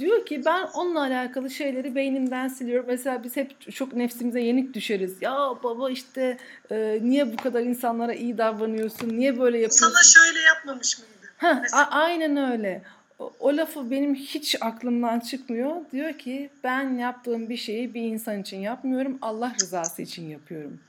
[0.00, 2.86] Diyor ki ben onunla alakalı şeyleri beynimden siliyorum.
[2.88, 5.22] Mesela biz hep çok nefsimize yenik düşeriz.
[5.22, 5.32] Ya
[5.62, 6.38] baba işte
[6.70, 9.08] e, niye bu kadar insanlara iyi davranıyorsun?
[9.08, 9.88] Niye böyle yapıyorsun?
[9.88, 11.10] Sana şöyle yapmamış mıydı?
[11.36, 12.82] Heh, a- aynen öyle.
[13.18, 15.76] O, o lafı benim hiç aklımdan çıkmıyor.
[15.92, 19.18] Diyor ki ben yaptığım bir şeyi bir insan için yapmıyorum.
[19.22, 20.80] Allah rızası için yapıyorum.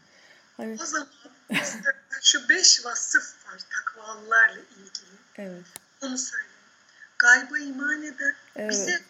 [0.58, 1.08] Hani O zaman
[2.22, 5.12] şu beş vasıf var takvalarla ilgili.
[5.38, 5.64] evet.
[6.04, 6.51] Onu söyleyeyim.
[7.22, 8.34] Gayba iman eder.
[8.56, 8.70] Evet.
[8.72, 9.02] Bize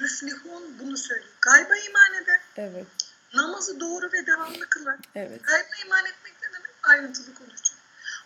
[0.00, 1.30] Rüflihun bunu söylüyor.
[1.40, 2.40] Gayba iman eder.
[2.56, 2.86] Evet.
[3.34, 4.96] Namazı doğru ve devamlı kılar.
[5.14, 5.44] Evet.
[5.44, 6.70] Gayba iman etmek ne demek?
[6.82, 7.80] Ayrıntılı konuşacağım.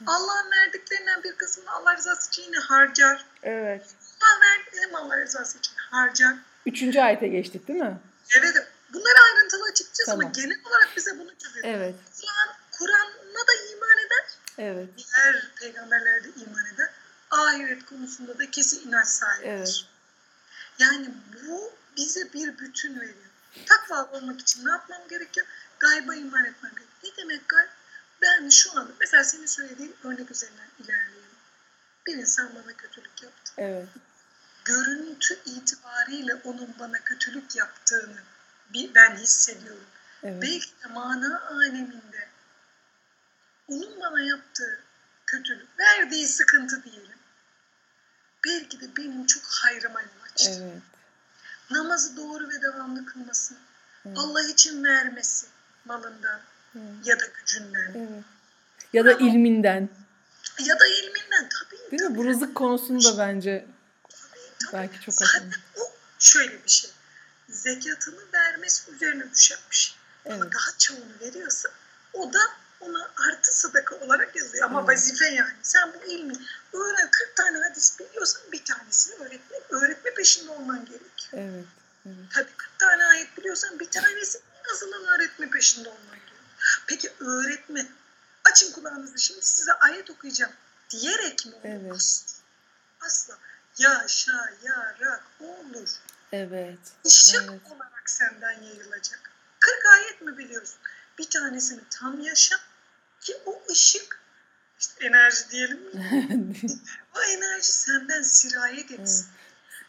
[0.07, 3.25] Allah'ın verdiklerinden bir kısmını Allah rızası için yine harcar.
[3.43, 3.87] Evet.
[4.21, 6.35] Allah verdiklerini Allah rızası için harcar.
[6.67, 7.99] Üçüncü ayete geçtik değil mi?
[8.39, 10.33] Evet, bunları ayrıntılı açıklayacağız ama Tamam.
[10.33, 11.65] genel olarak bize bunu çözüyor.
[11.67, 11.95] Evet.
[12.21, 14.25] Kur'an, Kur'an'a da iman eder.
[14.59, 14.89] Evet.
[14.97, 16.89] Diğer peygamberlere de iman eder.
[17.31, 19.51] Ahiret konusunda da kesin inanç sahibidir.
[19.51, 19.85] Evet.
[20.79, 23.31] Yani bu bize bir bütün veriyor.
[23.67, 25.47] Takva olmak için ne yapmam gerekiyor?
[25.79, 26.99] Gayba iman etmem gerekiyor.
[27.05, 27.69] Ne demek gayb?
[28.23, 31.31] Ben şu anda, mesela senin söylediğin örnek üzerinden ilerleyelim.
[32.07, 33.53] Bir insan bana kötülük yaptı.
[33.57, 33.89] Evet.
[34.65, 38.23] Görüntü itibariyle onun bana kötülük yaptığını
[38.95, 39.87] ben hissediyorum.
[40.23, 40.43] Evet.
[40.43, 42.29] Belki de mana aleminde
[43.69, 44.81] onun bana yaptığı
[45.27, 47.20] kötülük, verdiği sıkıntı diyelim.
[48.47, 50.51] Belki de benim çok hayrıma yol açtı.
[50.63, 50.83] Evet.
[51.71, 53.55] Namazı doğru ve devamlı kılması,
[54.07, 54.19] Evet.
[54.19, 55.47] Allah için vermesi
[55.85, 56.41] malından
[56.77, 57.07] Evet.
[57.07, 58.25] ya da gücünden Evet.
[58.93, 59.89] Ya da ilminden.
[60.59, 61.91] ya da ilminden tabii.
[61.91, 62.09] Değil mi?
[62.09, 63.67] tabii, Bu rızık konusunda bence
[64.09, 64.33] tabii,
[64.65, 64.73] tabii.
[64.73, 65.55] belki çok önemli.
[65.77, 66.91] o şöyle bir şey.
[67.49, 69.97] Zekatını vermesi üzerine düşen bir şey.
[70.27, 70.53] Ama Evet.
[70.55, 71.69] daha çoğunu veriyorsa
[72.13, 72.39] o da
[72.81, 74.65] ona artı sadaka olarak yazıyor.
[74.65, 75.53] Ama vazife yani.
[75.63, 76.35] Sen bu ilmi
[76.73, 81.33] öğren 40 tane hadis biliyorsan bir tanesini öğretme, öğretme peşinde olman gerekiyor.
[81.33, 81.65] Evet.
[82.07, 82.17] Evet.
[82.35, 86.41] Tabii 40 tane ayet biliyorsan bir tanesi en azından öğretme peşinde olman gerekiyor.
[86.87, 87.87] Peki öğretme,
[88.45, 90.53] açın kulağınızı şimdi size ayet okuyacağım
[90.91, 91.65] diyerek mi olur?
[91.65, 91.93] Evet.
[91.93, 92.35] Asla.
[93.01, 93.39] Asla.
[93.79, 95.89] Yaşayarak olur.
[96.33, 96.79] Evet.
[97.05, 97.61] Işık Evet.
[97.71, 99.31] olarak senden yayılacak.
[99.61, 100.79] 40 ayet mi biliyorsun?
[101.19, 102.57] Bir tanesini tam yaşa
[103.21, 104.21] ki o ışık
[104.81, 105.81] işte enerji diyelim?
[107.17, 109.27] O enerji senden sirayet etsin.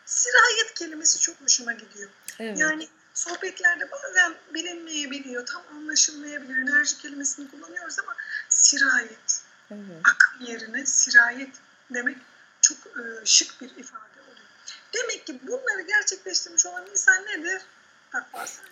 [0.06, 2.10] Sirayet kelimesi çok hoşuma gidiyor.
[2.40, 2.60] evet.
[2.60, 6.60] Yani sohbetlerde bazen bilinmeyebiliyor, tam anlaşılmayabiliyor.
[6.70, 8.16] Enerji kelimesini kullanıyoruz ama
[8.50, 10.02] sirayet, Evet.
[10.04, 11.50] akım yerine sirayet
[11.94, 12.18] demek
[12.62, 14.48] çok e, şık bir ifade oluyor.
[14.94, 17.62] Demek ki bunları gerçekleştirmiş olan insan nedir?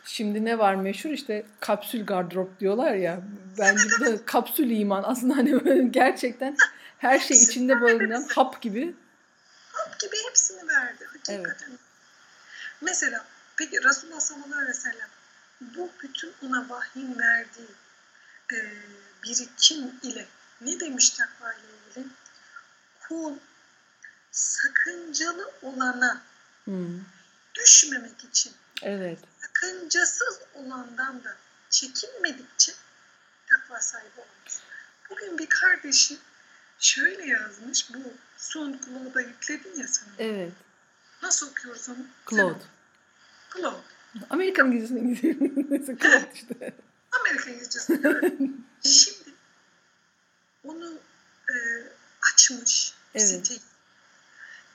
[0.05, 3.21] Şimdi ne var meşhur işte kapsül gardırop diyorlar ya.
[3.59, 5.03] Bence bu da kapsül iman.
[5.03, 6.57] Aslında hani böyle gerçekten
[6.97, 8.95] her şey içinde barındıran hap gibi.
[9.71, 11.05] Hap gibi hepsini verdi.
[11.05, 11.71] Hakikaten.
[12.81, 13.25] Mesela
[13.57, 15.09] peki Resulullah sallallahu aleyhi ve sellem
[15.61, 17.69] bu bütün ona vahyin verdiği
[18.53, 18.57] e,
[19.23, 20.25] birikim ile
[20.61, 22.13] ne demiş takva ile ilgili?
[23.07, 23.33] Kul
[24.31, 26.21] sakıncalı olana
[26.65, 26.99] Hmm.
[27.55, 29.19] düşmemek için Evet.
[29.41, 31.35] sakıncasız olandan da
[31.69, 32.71] çekinmedikçe
[33.49, 34.61] takva sahibi olmaz.
[35.09, 36.17] Bugün bir kardeşim
[36.79, 37.99] şöyle yazmış bu
[38.37, 40.09] son Claude'a yükledin ya sana.
[40.19, 40.51] Evet.
[41.23, 42.05] Nasıl okuyoruz onu?
[42.29, 42.63] Claude.
[43.55, 43.77] Claude.
[44.29, 46.73] Amerikan İngilizcesi İngilizcesi Claude işte.
[47.19, 48.01] Amerika İngilizcesi.
[48.03, 48.33] Evet.
[48.83, 49.29] Şimdi
[50.63, 50.93] onu
[51.49, 51.55] e,
[52.33, 53.29] açmış Evet.
[53.29, 53.59] siteyi.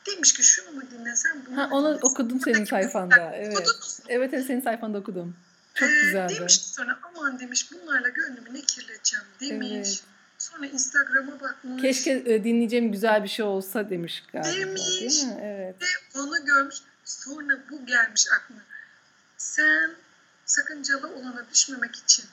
[0.06, 2.08] Demiş ki şunu mu dinlesen bunu Ha, mu onu dinlesen?
[2.08, 3.32] okudum senin sayfanda.
[3.34, 3.52] Evet.
[3.54, 3.60] mu?
[4.08, 5.36] Evet, evet senin sayfanda okudum.
[5.74, 6.34] Çok Ee, güzeldi.
[6.38, 9.88] Demiş ki sonra aman demiş bunlarla gönlümü ne kirleteceğim demiş.
[9.88, 10.02] Evet.
[10.38, 11.82] Sonra Instagram'a bakmış.
[11.82, 14.56] Keşke e, dinleyeceğim güzel bir şey olsa demiş galiba.
[14.60, 15.00] Demiş.
[15.00, 15.38] Değil mi?
[15.42, 15.76] Evet.
[15.82, 16.76] Ve onu görmüş.
[17.04, 18.60] Sonra bu gelmiş aklına.
[19.38, 19.90] Sen
[20.46, 22.24] sakıncalı olana düşmemek için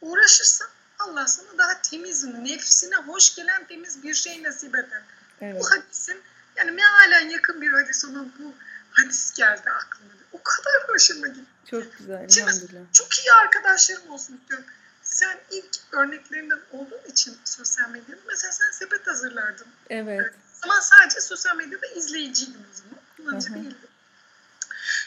[0.00, 5.02] uğraşırsan Allah sana daha temiz, nefsine hoş gelen temiz bir şey nasip eder.
[5.40, 5.60] Evet.
[5.60, 6.16] Bu hadisin
[6.60, 8.54] yani mealen yakın bir hadis olan bu
[8.90, 10.10] hadis geldi aklıma.
[10.32, 11.50] O kadar hoşuma gitti.
[11.70, 12.28] Çok güzel.
[12.28, 12.86] Şimdi-.
[12.92, 14.66] Çok iyi arkadaşlarım olsun istiyorum.
[15.02, 19.66] Sen ilk örneklerinden olduğun için sosyal medyada mesela sen sepet hazırlardın.
[19.90, 20.34] Evet.
[20.62, 23.04] Ama sadece sosyal medyada izleyiciydin o zaman.
[23.16, 23.88] Kullanıcı değildin.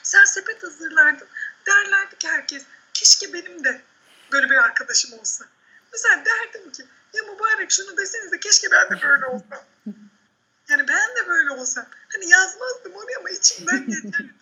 [0.04, 1.28] Sen sepet hazırlardın.
[1.68, 2.64] Derlerdi ki herkes
[2.94, 3.82] keşke benim de
[4.32, 5.46] böyle bir arkadaşım olsa.
[5.94, 9.64] Mesela derdim ki ya mübarek şunu desenize keşke ben de böyle olsam.
[10.70, 11.86] Yani ben de böyle olsam.
[12.14, 14.34] Hani yazmazdım oraya ama içimden geçerdim.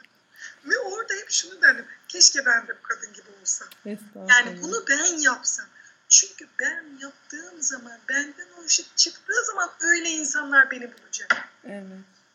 [0.66, 1.86] Ve orada hep şunu derdim.
[2.08, 3.68] Keşke ben de bu kadın gibi olsam.
[4.16, 5.66] Yani bunu ben yapsam.
[6.10, 11.50] Çünkü ben yaptığım zaman, benden o ışık çıktığı zaman öyle insanlar beni bulacak.
[11.64, 11.86] Evet.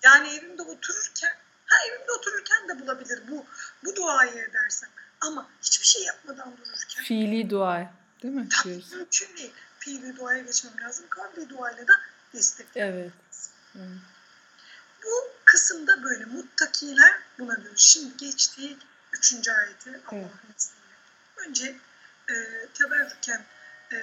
[0.03, 1.33] Yani evimde otururken,
[1.67, 3.45] ha evimde otururken de bulabilir bu
[3.85, 4.91] bu duayı edersem.
[5.21, 7.91] Ama hiçbir şey yapmadan dururken Fiili dua.
[8.23, 8.49] Değil mi?
[8.49, 8.99] tabii Diyorsun.
[8.99, 9.53] mümkün değil.
[9.79, 11.05] Fiili duaya geçmem lazım.
[11.09, 11.93] Kavli duayla da
[12.35, 12.67] destek.
[12.75, 13.13] Evet.
[15.05, 17.75] Bu kısımda böyle muttakiler buna diyor.
[17.77, 18.79] Şimdi geçtiği
[19.13, 20.55] üçüncü ayeti Allah'ın hmm.
[20.57, 20.87] izniyle.
[21.37, 21.77] Önce
[22.31, 22.35] e,
[22.75, 23.45] teberrüken
[23.93, 23.99] e,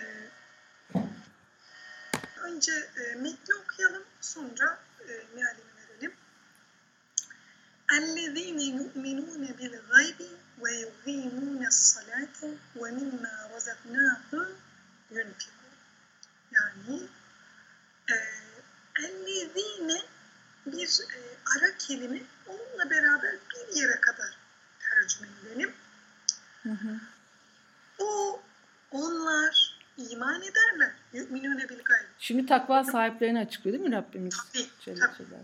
[2.37, 6.13] önce e, metni okuyalım sonra e, mealini verelim.
[7.91, 10.19] اَلَّذ۪ينَ يُؤْمِنُونَ بِالْغَيْبِ
[10.61, 12.39] وَيُقِيمُونَ الصَّلَاةَ
[12.81, 14.47] وَمِمَّا رَزَقْنَاهُمْ
[15.11, 15.73] يُنْفِقُونَ
[16.51, 17.07] Yani
[18.11, 18.15] e,
[18.99, 20.01] ellezine
[20.65, 21.19] bir e,
[21.57, 24.37] ara kelime onunla beraber bir yere kadar
[24.79, 25.73] tercüme edelim.
[27.99, 28.41] O,
[28.91, 30.91] onlar iman ederler.
[31.13, 32.05] Yüminüne bil gayb.
[32.19, 34.37] Şimdi takva sahiplerini açıklıyor değil mi Rabbimiz?
[34.53, 34.69] Tabii.
[34.85, 35.17] Şöyle tabii.
[35.17, 35.39] Şeyler.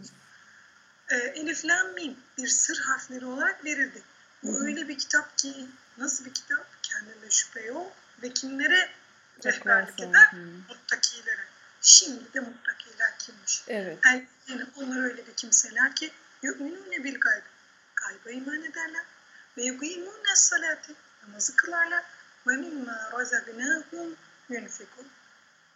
[1.10, 4.02] E, elif, lam, mim bir sır harfleri olarak verildi.
[4.44, 6.68] Bu öyle bir kitap ki nasıl bir kitap?
[6.84, 7.92] Kendinde şüphe yok
[8.24, 8.90] ve kimlere
[9.46, 10.34] rehberlik eder?
[10.70, 11.46] Muttakilere.
[11.82, 13.64] Şimdi de muttakiler kimmiş?
[13.68, 14.00] Evet.
[14.48, 16.12] Yani onlar öyle bir kimseler ki
[16.42, 17.44] yu'minune bil gayb.
[17.96, 19.04] Gayba iman ederler.
[19.58, 20.94] Ve yukimune salati.
[21.28, 22.04] Namazı kılarlar.
[22.48, 24.16] Ve mimma razaknahum
[24.50, 25.08] yunfikun.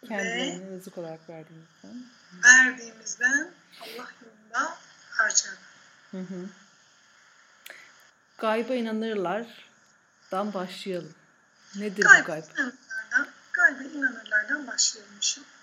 [0.08, 2.04] Kendilerine rızık olarak verdiğimizden.
[2.44, 4.78] verdiğimizden Allah yolunda
[5.10, 5.54] harcar.
[6.10, 6.48] Hı hı.
[8.38, 11.14] Gayba inanırlardan başlayalım.
[11.76, 12.44] Nedir bu Gayb gayb?
[12.44, 15.44] inanırlardan, gaybe inanırlardan başlayalmışım.
[15.44, 15.53] Şimdi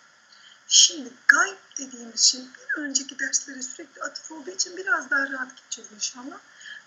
[1.27, 6.39] gayb dediğimiz şey bir önceki derslere sürekli atıf olduğu için biraz daha rahat gideceğiz inşallah.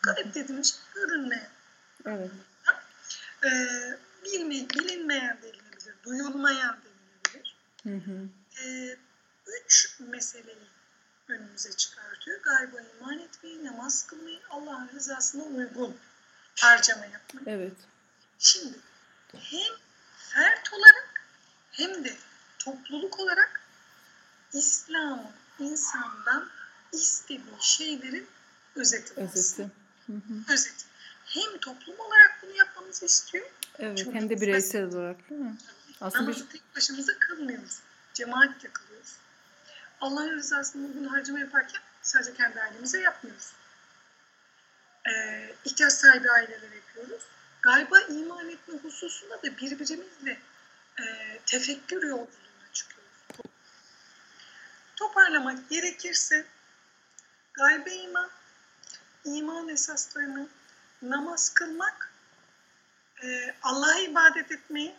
[0.02, 1.50] Gayb dediğimiz şey görünmeyen,
[2.06, 2.30] Evet.
[3.44, 3.50] e,
[4.24, 7.56] bilme, bilinmeyen denilebilir, duyulmayan denilebilir.
[7.82, 8.28] Hı hı.
[8.64, 8.96] E,
[9.46, 10.68] üç meseleyi
[11.28, 12.42] önümüze çıkartıyor.
[12.42, 15.96] Gayba iman etmeyi, namaz kılmayı, Allah'ın rızasına uygun
[16.60, 17.58] harcama yapmayı.
[17.58, 17.76] Evet.
[18.38, 18.78] Şimdi
[19.32, 19.72] hem
[20.18, 21.10] fert olarak
[21.70, 22.16] hem de
[22.58, 23.63] topluluk olarak
[24.54, 26.48] İslam'ın insandan
[26.92, 28.26] istediği şeylerin
[28.76, 29.20] özeti.
[29.20, 29.70] Özeti.
[30.06, 30.52] Hı hı.
[30.52, 30.84] Özeti.
[31.24, 33.50] Hem toplum olarak bunu yapmamızı istiyor.
[33.78, 33.98] Evet.
[33.98, 35.56] Çünkü Hem de bireysel olarak değil mi?
[36.00, 37.78] Aslında bir Namazı tek başımıza kılmıyoruz.
[38.14, 39.16] Cemaatle kılıyoruz.
[40.00, 43.52] Allah'ın rızasına uygun harcama yaparken sadece kendi ailemize yapmıyoruz.
[45.08, 47.22] Ee, ihtiyaç sahibi ailelere yapıyoruz.
[47.62, 50.38] Gayba iman etme hususunda da birbirimizle
[50.98, 51.04] e,
[51.46, 52.43] tefekkür çıkıyoruz.
[54.96, 56.44] Toparlamak gerekirse
[57.52, 58.30] gaybe iman,
[59.24, 60.48] iman esaslarını
[61.02, 62.12] namaz kılmak,
[63.24, 64.94] e, Allah'a ibadet etmeyi,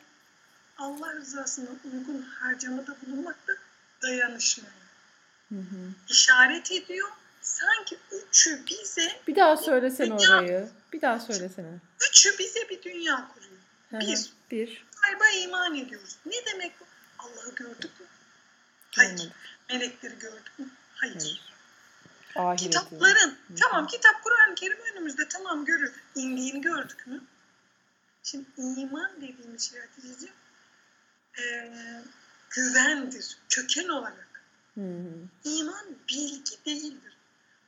[0.78, 3.54] Allah rızasına uygun harcamada bulunmak da
[5.50, 5.92] Hı hı.
[6.10, 7.10] işaret ediyor.
[7.42, 10.70] Sanki üçü bize, Bir daha söylesene Dünya- orayı.
[10.94, 11.68] Bir daha söylesene.
[12.10, 13.60] üçü bize bir dünya kuruyor.
[13.90, 14.00] Hı hı.
[14.02, 14.34] Bir.
[14.52, 14.86] Bir.
[15.06, 16.16] Galiba iman ediyoruz.
[16.26, 16.86] Ne demek bu?
[17.20, 18.06] Allah'ı gördük mü?
[18.96, 19.30] Hayır.
[19.70, 20.70] Melekleri gördük mü?
[20.96, 21.42] Hayır.
[22.36, 22.64] Ahireti.
[22.66, 23.56] Kitapların, Hı.
[23.56, 25.94] tamam kitap Kur'an-ı Kerim önümüzde tamam görür.
[26.16, 27.22] İndiğini gördük mü?
[28.24, 30.34] Şimdi iman dediğimiz şey Hatice'ciğim
[31.38, 32.02] eee,
[32.50, 34.42] güvendir, köken olarak.
[34.76, 35.28] Hı hı.
[35.44, 37.18] İman bilgi değildir.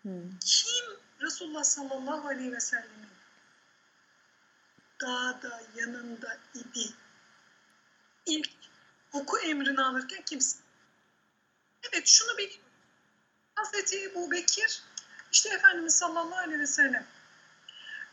[0.03, 0.09] Hı.
[0.45, 0.85] Kim
[1.21, 3.07] Resulullah sallallahu aleyhi ve sellemin
[5.01, 6.93] dağda yanında idi?
[8.25, 8.49] İlk
[9.13, 10.59] oku emrini alırken kimsin?
[11.83, 12.59] Evet şunu bir
[13.55, 14.81] Hazreti Ebu Bekir
[15.31, 17.05] işte Efendimiz sallallahu aleyhi ve sellem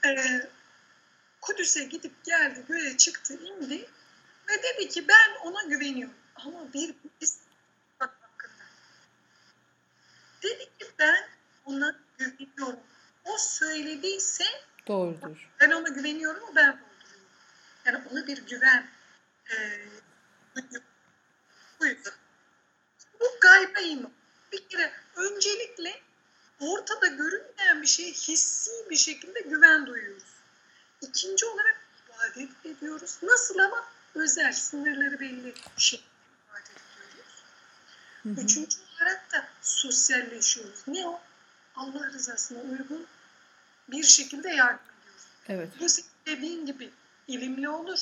[0.04, 0.50] eee,
[1.40, 3.88] Kudüs'e gidip geldi, göğe çıktı, indi
[4.48, 6.16] ve dedi ki ben ona güveniyorum.
[6.36, 7.38] Ama bir biz
[7.98, 8.64] hakkında.
[10.42, 11.28] Dedi ki ben
[11.64, 12.80] ona güveniyorum.
[13.24, 14.44] O söylediyse
[14.86, 15.50] Doğrudur.
[15.60, 17.28] ben ona güveniyorum, o ben dolduruyorum.
[17.84, 18.86] Yani ona bir güven
[20.56, 20.88] duyuyorum.
[21.80, 22.12] Bu yüzden.
[23.24, 24.10] Bu gayba iman.
[24.52, 26.00] Bir kere öncelikle
[26.60, 30.24] ortada görünmeyen bir şeye hissi bir şekilde güven duyuyoruz.
[31.02, 33.18] İkinci olarak ibadet ediyoruz.
[33.22, 33.84] Nasıl ama
[34.14, 36.06] özel, sınırları belli şekilde
[36.48, 37.44] ibadet ediyoruz.
[38.22, 38.44] Hı hı.
[38.44, 40.82] Üçüncü olarak da sosyalleşiyoruz.
[40.86, 41.20] Ne o?
[41.76, 43.06] Allah rızasına uygun
[43.88, 45.26] bir şekilde yardım ediyoruz.
[45.48, 45.68] Evet.
[45.80, 45.86] Bu
[46.26, 46.90] dediğin gibi
[47.28, 47.98] ilimli olur,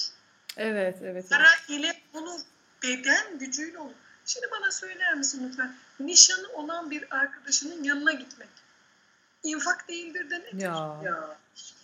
[0.57, 1.05] Evet, evet.
[1.05, 1.31] evet.
[1.31, 2.41] para ile olur,
[2.83, 3.95] beden gücüyle olur.
[4.27, 5.75] Şimdi bana söyler misin lütfen?
[6.01, 8.49] Nişanı olan bir arkadaşının yanına gitmek.
[9.43, 10.55] İnfak değildir demek.
[10.55, 10.97] Ya.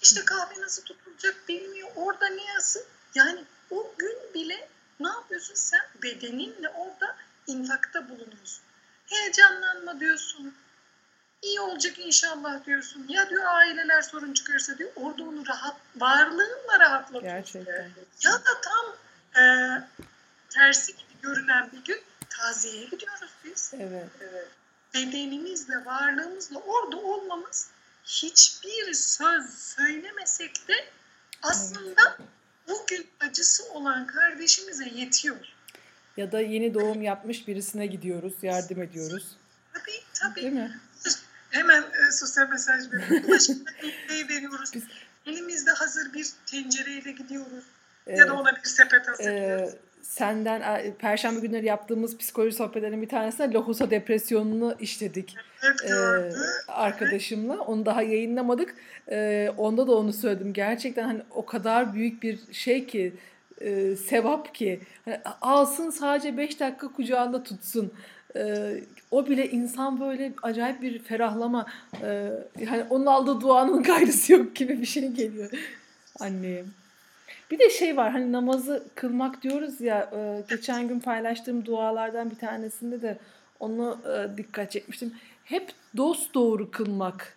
[0.02, 1.88] İşte kahve nasıl tutulacak bilmiyor.
[1.96, 2.82] Orada ne yazsın?
[3.14, 4.68] Yani o gün bile
[5.00, 5.80] ne yapıyorsun sen?
[6.02, 8.62] Bedeninle orada infakta bulunuyorsun.
[9.06, 10.54] Heyecanlanma diyorsun.
[11.42, 13.06] İyi olacak inşallah diyorsun.
[13.08, 14.90] Ya diyor aileler sorun çıkarsa diyor.
[14.96, 17.64] Orada onu rahat, varlığınla rahatlatıyorsun.
[17.64, 17.90] Gerçekten.
[18.22, 18.96] Ya da tam
[19.42, 19.44] e,
[20.48, 22.02] tersi gibi görünen bir gün
[22.42, 23.72] taziyeye gidiyoruz biz.
[23.80, 24.06] Evet.
[24.94, 27.68] Bedenimizle, varlığımızla orada olmamız
[28.04, 30.74] hiçbir söz söylemesek de
[31.42, 32.18] aslında
[32.68, 35.36] bugün acısı olan kardeşimize yetiyor.
[36.16, 39.36] Ya da yeni doğum yapmış birisine gidiyoruz, yardım ediyoruz.
[39.72, 40.42] Tabii tabii.
[40.42, 40.80] Değil mi?
[41.50, 43.50] Hemen e, sosyal mesaj veriyoruz.
[44.28, 44.70] Veriyoruz.
[44.74, 44.84] Biz-
[45.26, 47.64] Elimizde hazır bir tencereyle gidiyoruz.
[48.06, 48.18] Evet.
[48.18, 49.72] Ya da ona bir sepet hazırlıyoruz.
[49.74, 55.36] Ee, senden e, perşembe günleri yaptığımız psikoloji sohbetlerinin bir tanesinde lohusa depresyonunu işledik
[55.84, 56.34] ee, gördü.
[56.68, 57.60] arkadaşımla.
[57.60, 58.74] Onu daha yayınlamadık.
[59.10, 60.52] Ee, onda da onu söyledim.
[60.52, 63.12] Gerçekten hani o kadar büyük bir şey ki
[63.60, 67.92] e, sevap ki Hani alsın sadece 5 dakika kucağında tutsun.
[68.36, 68.80] Ee,
[69.10, 71.66] o bile insan böyle acayip bir ferahlama
[72.02, 72.30] e,
[72.60, 75.50] yani onun aldığı duanın gayrısı yok gibi bir şey geliyor
[76.20, 76.64] anneye.
[77.50, 82.36] Bir de şey var hani namazı kılmak diyoruz ya e, geçen gün paylaştığım dualardan bir
[82.36, 83.18] tanesinde de
[83.60, 85.14] onu e, dikkat çekmiştim.
[85.44, 87.36] Hep dost doğru kılmak.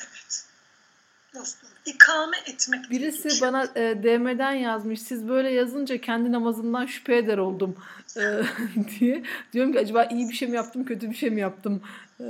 [0.00, 0.44] Evet.
[1.86, 2.90] İkame etmek.
[2.90, 3.52] Birisi geçiyor.
[3.52, 5.02] bana e, DM'den yazmış.
[5.02, 7.76] Siz böyle yazınca kendi namazımdan şüphe eder oldum
[8.16, 8.42] e,
[9.00, 9.22] diye.
[9.52, 11.82] Diyorum ki acaba iyi bir şey mi yaptım, kötü bir şey mi yaptım?
[12.20, 12.24] E,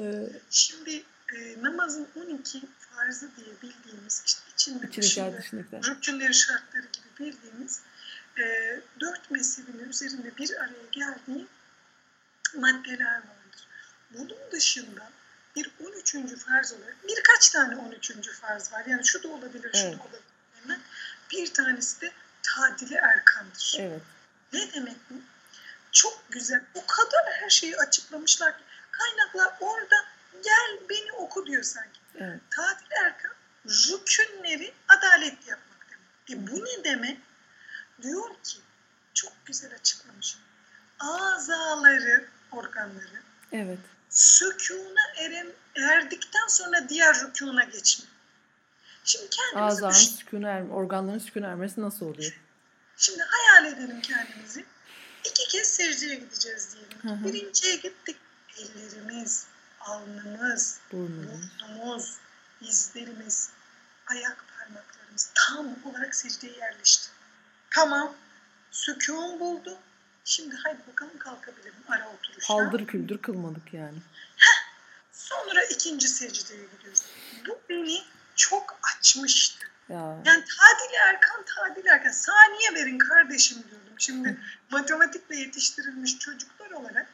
[0.50, 1.02] Şimdi
[1.36, 2.60] e, namazın 12
[3.04, 7.80] farzı diye bildiğimiz içinde içindekiler dışında rükünleri şartları gibi bildiğimiz
[8.38, 8.42] e,
[9.00, 11.46] dört mezhebin üzerinde bir araya geldiği
[12.54, 13.68] maddeler vardır.
[14.10, 15.10] Bunun dışında
[15.56, 16.16] bir 13.
[16.38, 18.10] farz olarak birkaç tane 13.
[18.40, 18.84] farz var.
[18.86, 19.98] Yani şu da olabilir, şu Evet.
[19.98, 20.22] da olabilir.
[20.62, 20.80] denilen.
[21.30, 22.12] Bir tanesi de
[22.42, 23.76] tadili erkandır.
[23.78, 24.02] Evet.
[24.52, 25.14] Ne demek bu?
[25.92, 26.62] Çok güzel.
[26.74, 29.96] O kadar her şeyi açıklamışlar ki kaynaklar orada
[30.44, 32.03] gel beni oku diyor sanki.
[32.18, 32.40] Evet.
[32.50, 33.32] Tadil erkan
[33.66, 36.40] rükünleri adaletli yapmak demek.
[36.42, 37.18] E bu ne demek?
[38.02, 38.58] Diyor ki
[39.14, 40.36] çok güzel açıklamış.
[41.00, 43.78] Azaları, organları Evet.
[44.10, 45.46] sükûna erem,
[45.76, 48.04] erdikten sonra diğer rükûna geçme.
[49.04, 50.10] Şimdi kendimizi Ağzının düşün.
[50.16, 52.40] sükûna erme, organların sükûna ermesi nasıl oluyor?
[52.96, 54.64] Şimdi hayal edelim kendimizi.
[55.24, 56.98] İki kez secdeye gideceğiz diyelim.
[57.02, 57.24] Hı hı.
[57.32, 58.16] Birinciye gittik.
[58.58, 59.46] Ellerimiz,
[59.84, 61.40] alnımız, Burnumuz.
[61.60, 62.18] burnumuz,
[62.60, 63.50] dizlerimiz,
[64.06, 67.08] ayak parmaklarımız tam olarak secdeye yerleşti.
[67.70, 68.14] Tamam.
[68.70, 69.78] Sükûn buldu.
[70.24, 72.46] Şimdi haydi bakalım kalkabilirim ara oturuşa.
[72.46, 73.98] Paldır küldür kılmadık yani.
[75.12, 77.02] Sonra ikinci secdeye gidiyoruz.
[77.48, 78.02] Bu beni
[78.36, 79.66] çok açmıştı.
[79.88, 79.96] Ya.
[80.24, 82.10] Yani Tadil Erkan, Tadil Erkan.
[82.10, 83.94] Saniye verin kardeşim diyordum.
[83.98, 87.06] Şimdi matematikle yetiştirilmiş çocuklar olarak.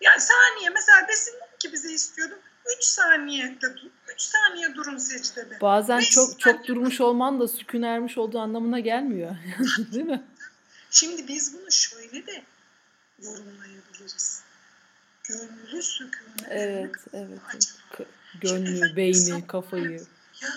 [0.00, 2.38] Yani saniye mesela desin ki bize istiyordum.
[2.78, 3.66] 3 saniye de
[4.14, 5.60] 3 saniye durun secdede.
[5.60, 9.36] Bazen Beş çok çok durmuş olman da sükun ermiş olduğu anlamına gelmiyor.
[9.92, 10.22] Değil mi?
[10.90, 12.42] Şimdi biz bunu şöyle de
[13.22, 14.42] yorumlayabiliriz.
[15.24, 17.38] Gönlü sükûne Evet, evet.
[17.48, 18.10] acaba.
[18.40, 20.02] Gönlü, beyni, kafayı.
[20.42, 20.48] Ya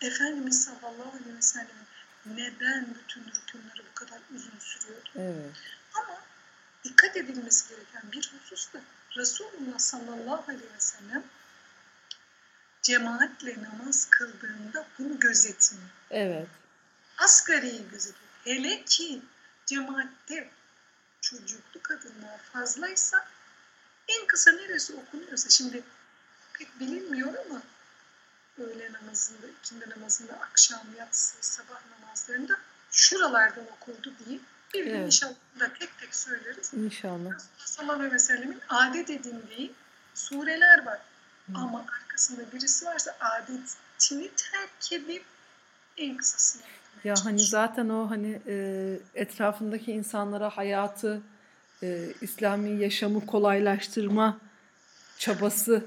[0.00, 5.08] Efendimiz sallallahu aleyhi ve sellem'in neden bütün rükünleri bu kadar uzun sürüyordu?
[5.16, 5.56] Evet.
[5.94, 6.18] Ama
[6.84, 8.80] dikkat edilmesi gereken bir husus da
[9.16, 11.24] Resulullah sallallahu aleyhi ve sellem
[12.82, 15.88] cemaatle namaz kıldığında bunu gözetmiyor.
[16.10, 16.48] Evet.
[17.18, 18.30] Asgariyi gözetiyor.
[18.44, 19.22] Hele ki
[19.66, 20.50] cemaatte
[21.20, 23.26] çocuklu kadınlar fazlaysa
[24.08, 25.82] en kısa neresi okunuyorsa şimdi
[26.52, 27.62] pek bilinmiyor ama
[28.58, 34.38] öğle namazında, ikindi namazında, akşam, yatsı, sabah namazlarında şuralardan okurdu diye
[34.74, 35.06] bir Evet.
[35.06, 36.74] inşallah da tek tek söyleriz.
[36.74, 37.30] İnşallah.
[37.30, 39.72] Resulullah sallallahu aleyhi ve sellemin adet edindiği
[40.14, 40.98] sureler var.
[41.46, 41.52] Hı.
[41.58, 45.24] Ama arkasında birisi varsa adetini terk edip
[45.96, 46.62] en kısasını
[47.04, 48.54] Ya hani zaten o hani e,
[49.14, 51.22] etrafındaki insanlara hayatı,
[51.82, 54.38] e, İslami yaşamı kolaylaştırma
[55.18, 55.84] çabası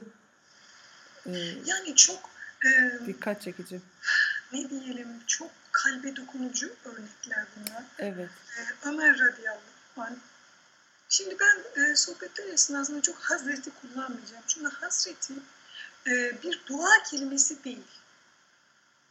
[1.25, 1.31] e,
[1.65, 2.29] Yani çok
[2.65, 3.81] e, dikkat çekici.
[4.53, 7.83] Ne diyelim çok kalbe dokunucu örnekler bunlar.
[7.99, 8.29] Evet.
[8.57, 9.61] E, Ömer radıyallahu
[9.97, 10.15] anh.
[11.09, 14.43] Şimdi ben e, sohbetler esnasında çok Hazreti kullanmayacağım.
[14.47, 15.33] Çünkü Hazreti
[16.07, 17.83] e, bir dua kelimesi değil.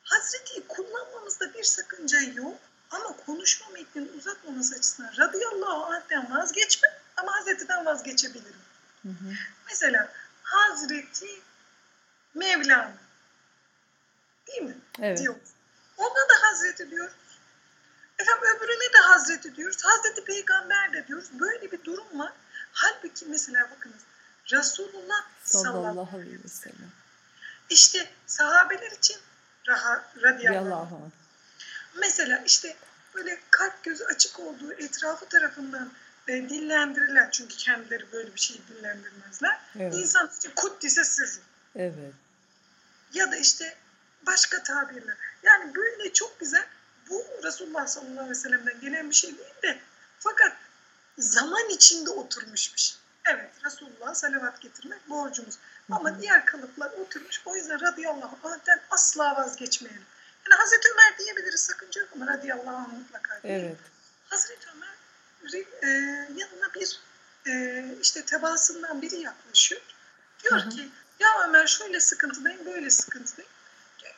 [0.03, 2.59] Hazreti kullanmamızda bir sakınca yok.
[2.91, 8.63] Ama konuşma metnini uzatmaması açısından radıyallahu anh'ten vazgeçme ama Hazreti'den vazgeçebilirim.
[9.03, 9.35] Hı hı.
[9.67, 10.13] Mesela
[10.43, 11.41] Hazreti
[12.35, 12.93] Mevlana
[14.49, 14.77] değil mi?
[15.03, 15.19] Evet.
[15.19, 15.35] diyor.
[15.97, 17.13] Ona da Hazreti diyoruz.
[18.19, 19.85] Efendim öbürüne de Hazreti diyoruz.
[19.85, 21.29] Hazreti Peygamber de diyoruz.
[21.41, 22.33] Böyle bir durum var.
[22.73, 24.01] Halbuki mesela bakınız
[24.53, 26.93] Resulullah sallallahu aleyhi ve sellem.
[27.71, 29.17] işte sahabeler için
[29.69, 30.71] raha, radıyallahu anh.
[30.71, 31.11] Yallahu anh.
[32.01, 32.77] Mesela işte
[33.15, 35.93] böyle kalp gözü açık olduğu etrafı tarafından
[36.29, 39.61] e, dillendirilen çünkü kendileri böyle bir şey dillendirmezler.
[39.77, 39.95] Evet.
[39.95, 41.41] İnsan için kuddise sırrı.
[41.77, 42.15] Evet.
[43.13, 43.77] ya da işte
[44.27, 45.17] başka tabirler.
[45.43, 46.67] Yani böyle çok güzel
[47.11, 49.79] bu Resulullah sallallahu aleyhi ve sellem'den gelen bir şey değil de
[50.19, 50.57] fakat
[51.19, 52.97] zaman içinde oturmuş bir şey.
[53.25, 55.59] Evet Resulullah'a salavat getirmek borcumuz.
[55.91, 57.43] Ama diğer kalıplar oturmuş.
[57.45, 60.05] O yüzden radıyallahu anh'ten asla vazgeçmeyelim.
[60.47, 63.55] Yani Hazreti Ömer diyebiliriz sakınca yok ama radıyallahu anh mutlaka değil.
[63.65, 63.77] Evet.
[64.29, 64.93] Hazreti Ömer
[65.83, 65.89] e,
[66.37, 67.01] yanına bir
[67.47, 69.83] e, işte tebaasından biri yaklaşıyor.
[70.43, 70.71] Diyor Hı hı.
[70.71, 70.89] ki
[71.21, 73.51] ya Ömer şöyle sıkıntıdayım böyle sıkıntıdayım.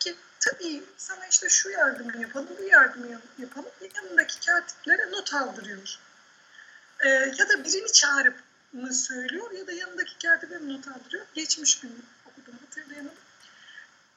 [0.04, 3.70] Ki tabii sana işte şu yardımı yapalım bu yardımı yapalım.
[3.96, 5.98] Yanındaki katiplere not aldırıyor.
[7.00, 8.42] E, ya da birini çağırıp
[8.72, 11.26] mı söylüyor ya da yanındaki katiplere not aldırıyor.
[11.34, 13.18] Geçmiş gün okudum hatırlayamadım.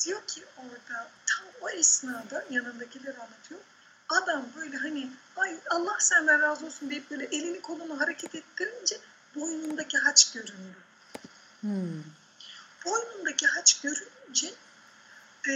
[0.06, 3.62] Diyor ki orada tam o esnada yanındakiler anlatıyor.
[4.10, 8.98] Adam böyle hani ay Allah senden razı olsun deyip böyle elini kolunu hareket ettirince
[9.36, 10.78] boynundaki haç göründü.
[11.62, 12.04] Hmm.
[12.86, 14.54] Boynundaki haç görünce
[15.48, 15.52] e,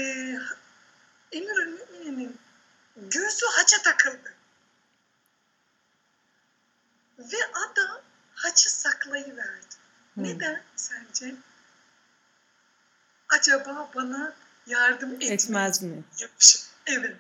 [1.32, 2.40] Emirül Mümininin
[2.98, 4.34] gözü haça takıldı.
[7.20, 8.02] Ve adam
[8.36, 9.76] haçı saklayıverdi.
[10.14, 10.24] Hmm.
[10.24, 11.36] Neden sence?
[13.30, 14.34] Acaba bana
[14.68, 16.04] yardım etmez Etmez mi?
[16.20, 16.62] yapışık.
[16.86, 17.16] Evet.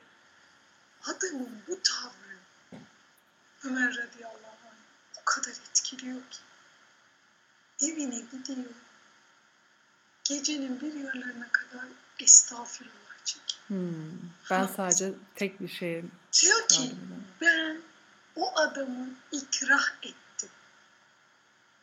[1.03, 2.37] Adamın bu tavrı
[3.63, 6.39] Ömer radıyallahu anh o kadar etkiliyor ki.
[7.81, 8.65] Evine gidiyor.
[10.23, 11.85] Gecenin bir yerlerine kadar
[12.21, 13.61] estağfirullah çekiyor.
[13.67, 14.29] Hmm.
[14.51, 16.03] Ben sadece tek bir şeye
[16.41, 17.81] Diyor ki yardım ben
[18.35, 20.49] o adamı ikrah ettim.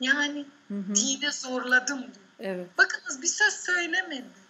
[0.01, 0.95] Yani Hı hı.
[0.95, 2.27] dine zorladım diyor.
[2.39, 2.79] Evet.
[2.79, 4.49] Bakınız bir söz söylemedi.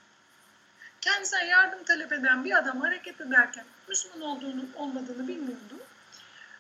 [1.01, 5.75] Kendisine yardım talep eden bir adam hareket ederken Müslüman olduğunu olmadığını bilmiyordu.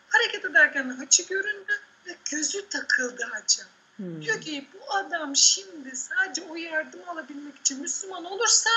[0.09, 1.73] Hareket ederken haçı göründü
[2.07, 3.63] ve gözü takıldı haça.
[3.97, 4.23] Hmm.
[4.23, 8.71] Diyor ki bu adam şimdi sadece o yardımı alabilmek için Müslüman olursa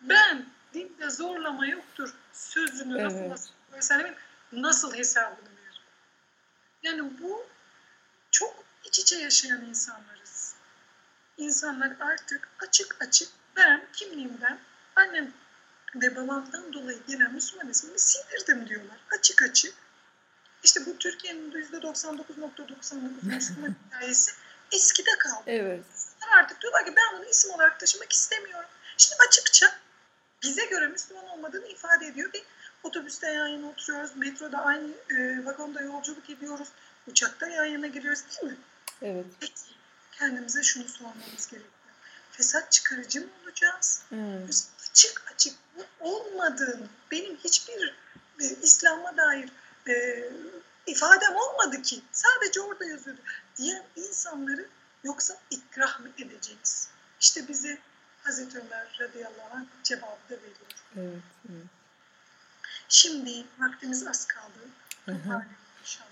[0.00, 3.12] ben dinde zorlama yoktur sözünü Evet.
[3.12, 3.36] Resulullah
[3.80, 4.16] sallallahu aleyhi
[4.52, 5.82] nasıl hesabını verir?
[6.82, 7.46] Yani bu
[8.30, 10.54] çok iç içe yaşayan insanlarız.
[11.36, 14.58] İnsanlar artık açık açık ben kimliğimden
[14.96, 15.32] annem
[15.94, 18.96] ve babamdan dolayı gelen Müslüman ismini sildirdim diyorlar.
[19.18, 19.74] Açık açık.
[20.62, 24.32] İşte bu Türkiye'nin %99.99 Müslüman hikayesi
[24.72, 25.42] eskide kaldı.
[25.46, 25.84] Evet.
[26.38, 28.68] Artık diyorlar ki ben bunu isim olarak taşımak istemiyorum.
[28.96, 29.80] Şimdi açıkça
[30.42, 32.42] bize göre Müslüman olmadığını ifade ediyor ve
[32.82, 36.68] otobüste yan yana oturuyoruz, metroda aynı e, vagonda yolculuk ediyoruz,
[37.06, 38.58] uçakta yan yana giriyoruz değil mi?
[39.02, 39.26] Evet.
[39.40, 39.52] Peki
[40.12, 41.74] kendimize şunu sormamız gerekiyor.
[42.32, 44.02] Fesat çıkarıcı mı olacağız?
[44.48, 47.94] Biz açık açık bu olmadığını, benim hiçbir
[48.40, 49.50] e, İslam'a dair
[49.88, 50.24] e,
[50.86, 52.00] ifadem olmadı ki.
[52.12, 53.20] Sadece orada yazıyordu.
[53.56, 54.66] Diğer insanları
[55.04, 56.88] yoksa ikrah mı edeceğiz?
[57.20, 57.78] İşte bize
[58.22, 60.70] Hazreti Ömer radıyallahu anh cevabı da veriyor.
[60.96, 61.22] Evet.
[61.50, 61.66] evet.
[62.88, 64.68] Şimdi vaktimiz az kaldı.
[65.06, 65.46] Toparlayalım
[65.80, 66.10] inşallah.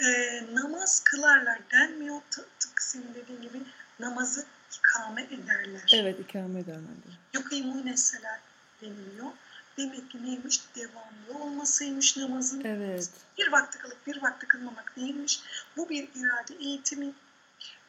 [0.00, 2.20] Ee, namaz kılarlar denmiyor.
[2.30, 3.62] Tıpkı senin dediğin gibi
[4.00, 4.46] namazı
[4.78, 5.90] ikame ederler.
[5.94, 6.82] Evet ikame ederler.
[7.34, 8.40] Yukimune selat
[8.82, 9.30] deniliyor.
[9.76, 10.60] Demek ki neymiş?
[10.76, 12.64] Devamlı olmasıymış namazın.
[12.64, 13.10] Evet.
[13.38, 15.40] Bir vakti kılıp bir vakti kılmamak değilmiş.
[15.76, 17.12] Bu bir irade eğitimi.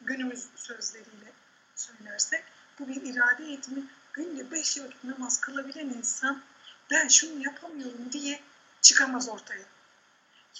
[0.00, 1.32] Günümüz sözleriyle
[1.76, 2.44] söylersek
[2.80, 3.82] bu bir irade eğitimi.
[4.12, 6.42] Günde beş vakit namaz kılabilen insan
[6.90, 8.40] ben şunu yapamıyorum diye
[8.82, 9.64] çıkamaz ortaya.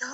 [0.01, 0.09] Ya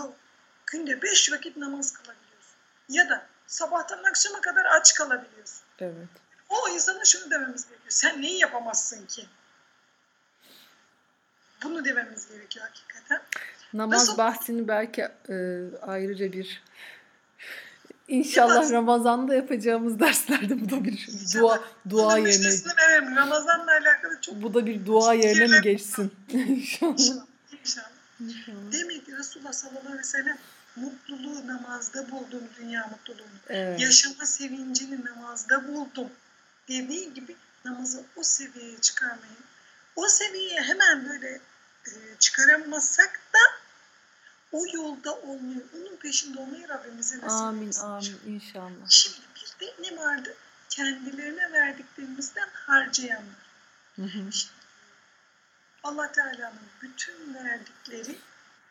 [0.67, 2.57] günde beş vakit namaz kılabiliyorsun.
[2.89, 5.63] Ya da sabahtan akşama kadar aç kalabiliyorsun.
[5.79, 6.09] Evet.
[6.49, 7.91] O insana şunu dememiz gerekiyor.
[7.91, 9.27] Sen neyi yapamazsın ki?
[11.63, 13.23] Bunu dememiz gerekiyor hakikaten.
[13.73, 15.35] Namaz Nasıl- bahsini belki e,
[15.83, 16.63] ayrıca bir
[18.09, 18.71] İnşallah.
[18.71, 23.17] Ramazan'da yapacağımız derslerde bu da bir dua dua Bunun yerine.
[23.17, 26.13] Ramazan'la alakalı çok bu da bir dua yerine mi geçsin?
[26.33, 26.93] İnşallah.
[26.93, 27.27] inşallah.
[27.63, 27.91] inşallah.
[28.21, 28.73] İnşallah.
[28.73, 30.39] Demek ki Resulullah sallallahu aleyhi ve sellem
[30.77, 33.39] mutluluğu namazda buldum dünya mutluluğunu.
[33.49, 33.81] Evet.
[33.81, 36.09] Yaşama sevincini namazda buldum.
[36.69, 39.37] Dediği gibi namazı o seviyeye çıkarmayı,
[39.97, 41.41] o seviyeye hemen böyle
[41.87, 43.39] e, çıkaramazsak da
[44.53, 48.89] o yolda olmayı, onun peşinde olmayı Rabbimize nasip Amin amin inşallah.
[48.89, 50.35] Şimdi bir de ne vardı?
[50.69, 53.47] Kendilerine verdiklerimizden harcayanlar.
[53.97, 54.31] Hı hı.
[55.83, 58.19] Allah Teala'nın bütün verdikleri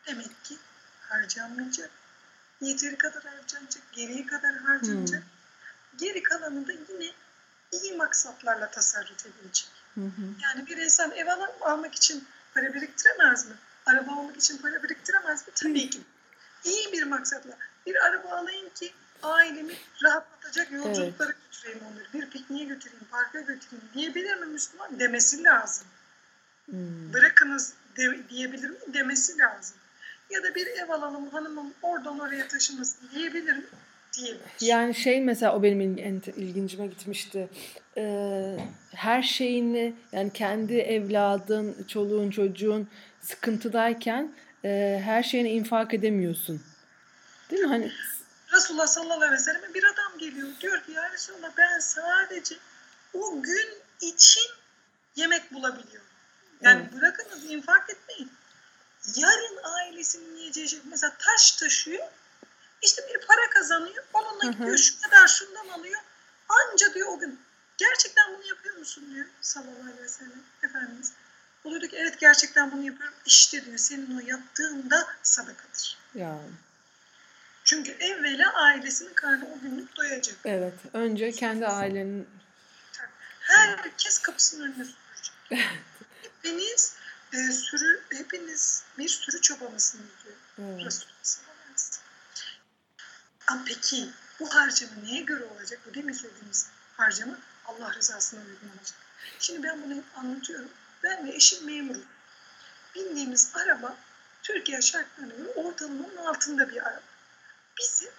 [0.06, 0.56] demek ki
[1.00, 1.90] harcanmayacak.
[2.60, 5.22] Yeteri kadar harcanacak, geriye kadar harcanacak.
[5.98, 7.12] Geri kalanı da yine
[7.72, 9.68] iyi maksatlarla tasarruf edilecek.
[9.94, 10.22] Hı hı.
[10.42, 13.54] Yani bir insan ev al- almak için para biriktiremez mi?
[13.86, 15.52] Araba almak için para biriktiremez mi?
[15.54, 16.00] Tabii ki.
[16.64, 17.58] İyi bir maksatla.
[17.86, 19.74] Bir araba alayım ki ailemi
[20.04, 22.04] rahatlatacak yolculuklara götüreyim onları.
[22.14, 25.00] Bir pikniğe götüreyim, parka götüreyim diyebilir mi Müslüman?
[25.00, 25.86] Demesi lazım.
[26.70, 27.12] Hmm.
[27.12, 28.76] Bırakınız de- diyebilir mi?
[28.94, 29.76] Demesi lazım.
[30.30, 33.64] Ya da bir ev alalım hanımım oradan oraya taşımasın diyebilir mi?
[34.16, 34.40] Diyebilir.
[34.60, 35.80] Yani şey mesela o benim
[36.36, 37.48] ilgincime gitmişti.
[37.96, 38.56] Ee,
[38.94, 42.88] her şeyini yani kendi evladın, çoluğun, çocuğun
[43.20, 46.62] sıkıntıdayken e, her şeyini infak edemiyorsun.
[47.50, 47.68] Değil mi?
[47.68, 47.92] Hani
[48.52, 50.48] Resulullah sallallahu aleyhi ve selleme bir adam geliyor.
[50.60, 52.54] Diyor ki ya Resulallah ben sadece
[53.14, 53.68] o gün
[54.00, 54.42] için
[55.16, 56.06] yemek bulabiliyorum.
[56.62, 56.92] Yani Evet.
[57.00, 58.30] bırakınız infak etmeyin.
[59.16, 60.78] Yarın ailesinin yiyeceği şey.
[60.90, 62.04] Mesela taş taşıyor.
[62.82, 64.04] İşte bir para kazanıyor.
[64.12, 64.52] Onunla Hı hı.
[64.52, 66.00] gidiyor şu kadar şundan alıyor.
[66.48, 67.40] Anca diyor o gün.
[67.78, 71.12] Gerçekten bunu yapıyor musun diyor sallallahu aleyhi ve sellem Efendimiz.
[71.64, 73.14] O diyor ki evet gerçekten bunu yapıyorum.
[73.26, 75.98] İşte diyor senin o yaptığın da sadakadır.
[76.14, 76.38] ya
[77.64, 80.36] Çünkü evvela ailesinin karnı o günlük doyacak.
[80.44, 82.28] evet önce kendi ailenin
[83.40, 85.34] Herkes kapısının önüne sürecek.
[86.22, 86.94] hepiniz
[87.32, 90.86] e, sürü, hepiniz bir sürü çobanısınız diyor evet.
[90.86, 92.06] Resulullah sallallahu aleyhi ve sellem.
[93.46, 95.80] Ama peki bu harcama neye göre olacak?
[95.86, 98.98] Bu demin söylediğimiz harcama Allah rızasına uygun olacak.
[99.38, 100.70] Şimdi ben bunu hep anlatıyorum.
[101.02, 102.02] Ben ve eşim memuruz.
[102.94, 103.96] Bindiğimiz araba
[104.42, 107.02] Türkiye şartlarına göre ortalamanın altında bir araba.
[107.78, 108.10] Bizim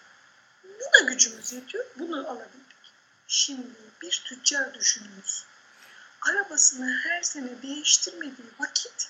[0.64, 2.94] buna gücümüz yetiyor, bunu alabildik.
[3.28, 3.68] Şimdi
[4.02, 5.46] bir tüccar düşününüz.
[6.22, 9.10] Arabasını her sene değiştirmediği vakit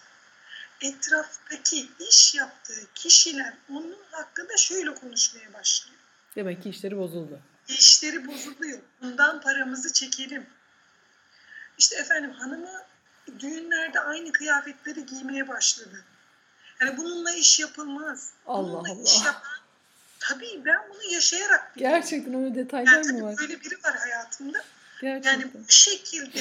[0.82, 5.99] etraftaki iş yaptığı kişiler onun hakkında şöyle konuşmaya başlıyor.
[6.38, 7.40] Demek ki işleri bozuldu.
[7.68, 8.80] İşleri bozuluyor.
[9.02, 10.46] Bundan paramızı çekelim.
[11.78, 12.82] İşte efendim hanımı
[13.40, 16.04] düğünlerde aynı kıyafetleri giymeye başladı.
[16.82, 18.32] Yani bununla iş yapılmaz.
[18.46, 19.04] Allah bununla Allah.
[19.04, 19.42] iş yapan,
[20.20, 22.00] tabii ben bunu yaşayarak biliyorum.
[22.00, 23.36] Gerçekten öyle detaylar Yani mı var?
[23.40, 24.64] böyle biri var hayatımda.
[25.02, 25.32] Gerçekten.
[25.40, 26.40] Yani bu şekilde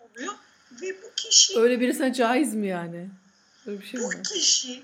[0.00, 0.34] oluyor
[0.82, 3.08] ve bu kişi Öyle birisine caiz mi yani?
[3.66, 4.22] Öyle bir şey mi bu var?
[4.24, 4.82] kişi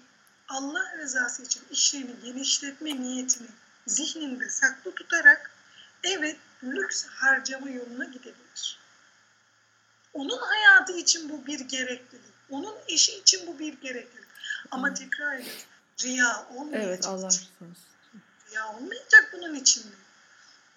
[0.49, 3.47] Allah rızası için işlerini genişletme niyetini
[3.87, 5.51] zihninde saklı tutarak
[6.03, 8.78] evet lüks harcama yoluna gidebilir.
[10.12, 12.35] Onun hayatı için bu bir gereklilik.
[12.51, 14.28] Onun eşi için bu bir gereklilik.
[14.70, 15.61] Ama tekrar ediyorum.
[16.03, 16.89] Riya olmayacak.
[16.89, 17.49] Evet Allah razı olsun.
[18.51, 19.95] Riya olmayacak bunun içinde.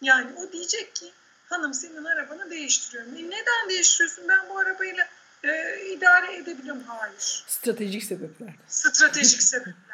[0.01, 1.11] Yani o diyecek ki
[1.49, 3.15] hanım senin arabanı değiştiriyorum.
[3.15, 4.27] E neden değiştiriyorsun?
[4.27, 5.09] Ben bu arabayla
[5.43, 6.83] e, idare edebiliyorum.
[6.83, 7.43] Hayır.
[7.47, 8.55] Stratejik sebepler.
[8.67, 9.86] Stratejik sebeplerle.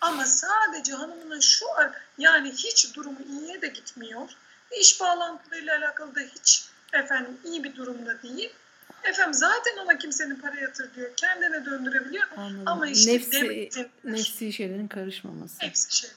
[0.00, 4.28] Ama sadece hanımının şu an yani hiç durumu iyiye de gitmiyor.
[4.80, 8.50] İş bağlantılarıyla alakalı da hiç efendim iyi bir durumda değil.
[9.04, 11.10] Efendim zaten ona kimsenin para yatır diyor.
[11.16, 12.24] Kendine döndürebiliyor.
[12.36, 12.62] Anladım.
[12.66, 15.54] Ama işte nefsi, devletin- nefsi şeylerin karışmaması.
[15.58, 16.16] Hepsi şeyler.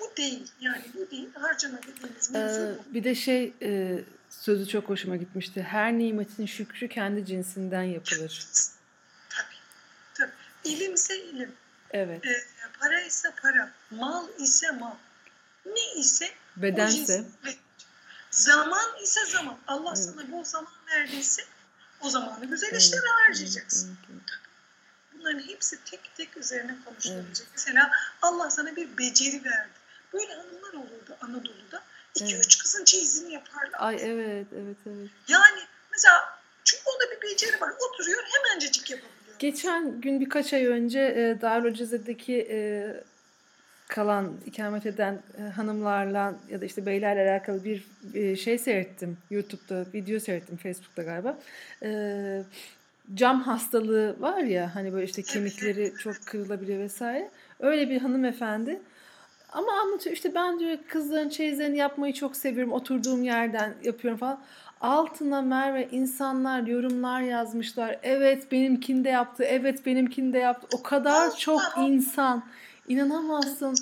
[0.00, 0.50] Bu değil.
[0.60, 1.28] Yani bu değil.
[1.34, 2.94] Harcama dediğimiz mevzu Ee, bu.
[2.94, 3.98] bir de şey e,
[4.30, 5.62] sözü çok hoşuma gitmişti.
[5.62, 8.44] Her nimetin şükrü kendi cinsinden yapılır.
[9.28, 9.54] Tabii.
[10.14, 10.32] Tabii.
[10.64, 11.52] İlimse ilim.
[11.92, 12.26] Evet.
[12.26, 12.42] E,
[12.80, 13.70] para ise para.
[13.90, 14.94] Mal ise mal.
[15.66, 17.24] Ne ise Bedense.
[18.30, 19.58] Zaman ise zaman.
[19.66, 19.98] Allah Evet.
[20.04, 21.44] sana bol zaman verdiyse
[22.00, 23.98] o zamanı güzel Evet, işlere harcayacaksın.
[24.12, 24.22] evet.
[25.12, 27.46] Bunların hepsi tek tek üzerine konuşulabilecek.
[27.46, 27.52] Evet.
[27.52, 27.90] Mesela
[28.22, 29.70] Allah sana bir beceri verdi.
[30.12, 31.82] Böyle hanımlar olurdu Anadolu'da.
[32.16, 32.58] 2-3 Evet.
[32.62, 33.70] kızın çeyizini yaparlar.
[33.78, 35.10] Ay evet evet evet.
[35.28, 35.60] Yani
[35.92, 37.72] mesela çünkü onda bir beceri var.
[37.80, 39.21] Oturuyor hemencecik yapabiliyor.
[39.42, 42.86] Geçen gün birkaç ay önce e, Darülceze'deki e,
[43.88, 47.84] kalan ikamet eden e, hanımlarla ya da işte beylerle alakalı bir
[48.14, 49.18] e, şey seyrettim.
[49.30, 51.38] YouTube'da video seyrettim Facebook'ta galiba.
[51.82, 52.42] E,
[53.14, 57.30] cam hastalığı var ya hani böyle işte kemikleri çok kırılabiliyor vesaire.
[57.60, 58.80] Öyle bir hanımefendi.
[59.52, 62.72] Ama anlatıyor işte ben diyor kızların çeyizlerini yapmayı çok seviyorum.
[62.72, 64.40] Oturduğum yerden yapıyorum falan.
[64.82, 67.98] Altına Merve insanlar yorumlar yazmışlar.
[68.02, 69.44] Evet benimkinde yaptı.
[69.44, 70.66] Evet benimkinde yaptı.
[70.72, 72.44] O kadar çok insan.
[72.88, 73.76] İnanamazsın.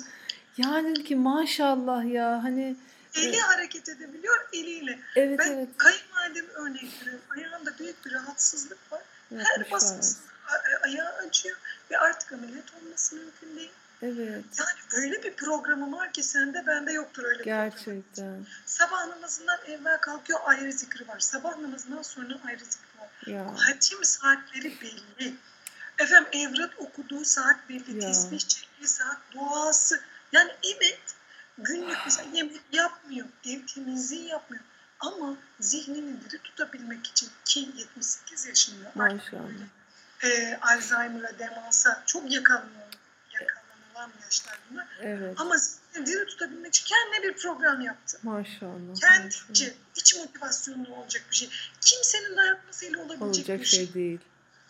[0.57, 2.75] Yani ki maşallah ya hani
[3.15, 4.99] Eli hareket edebiliyor eliyle.
[5.15, 5.69] evet ben evet.
[5.77, 7.23] kayınvalidemi örnek veriyorum.
[7.37, 9.01] Ayağında büyük bir rahatsızlık var.
[9.29, 9.71] Her yapmışlar.
[9.71, 11.57] basmasın a- ayağı acıyor
[11.91, 13.71] ve artık ameliyat olması mümkün değil.
[14.01, 14.45] Evet.
[14.59, 17.45] Yani öyle bir programı var ki sende bende yoktur öyle bir.
[17.45, 18.45] Gerçekten.
[18.65, 21.19] Sabah namazından evvel kalkıyor ayrı zikri var.
[21.19, 23.09] Sabah namazından sonra ayrı zikri var.
[23.27, 23.53] Ya.
[23.67, 25.33] Hatim saatleri belli.
[25.97, 27.95] Efendim evrat okuduğu saat belli.
[27.95, 28.07] Ya.
[28.07, 30.01] Tesbih çektiği saat, duası.
[30.31, 31.15] Yani evet
[31.57, 34.63] günlük mesela yemek yapmıyor, ev temizliği yapmıyor.
[34.99, 39.49] Ama zihnini diri tutabilmek için ki 78 yaşında artık Maşallah.
[40.23, 42.87] e, Alzheimer'a, demansa çok yakalanıyor,
[44.23, 44.87] yaşlar bunlar.
[45.01, 45.33] Evet.
[45.37, 48.19] Ama zihnini diri tutabilmek için kendine bir program yaptı.
[48.23, 48.79] Maşallah.
[48.89, 49.17] maşallah.
[49.17, 51.49] Kendince, iç motivasyonlu olacak bir şey.
[51.81, 53.85] Kimsenin dayatmasıyla olabilecek Olacak bir şey.
[53.85, 54.19] şey değil.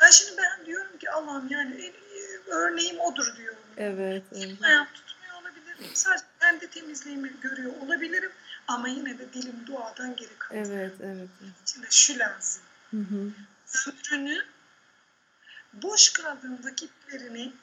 [0.01, 3.59] Ben şimdi ben diyorum ki Allah'ım yani en iyi örneğim odur diyorum.
[3.77, 4.23] Evet.
[4.35, 4.63] evet.
[4.63, 5.85] Ayağım tutmuyor olabilirim.
[5.93, 8.31] Sadece kendi temizliğimi görüyor olabilirim.
[8.67, 10.59] Ama yine de dilim duadan geri kaldı.
[10.67, 11.29] Evet, evet.
[11.63, 12.61] İçinde şu lazım.
[12.91, 13.31] Hı hı.
[14.11, 14.45] Ömrünü
[15.73, 17.53] boş kaldığın vakitlerini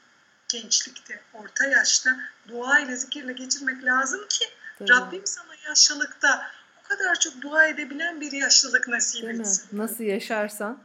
[0.49, 2.11] gençlikte, orta yaşta
[2.49, 4.44] dua ile zikirle geçirmek lazım ki
[4.78, 4.90] Tabii.
[4.90, 6.51] Rabbim sana yaşlılıkta
[6.84, 9.40] o kadar çok dua edebilen bir yaşlılık nasip Değil mi?
[9.40, 9.68] etsin.
[9.72, 10.78] Nasıl yaşarsan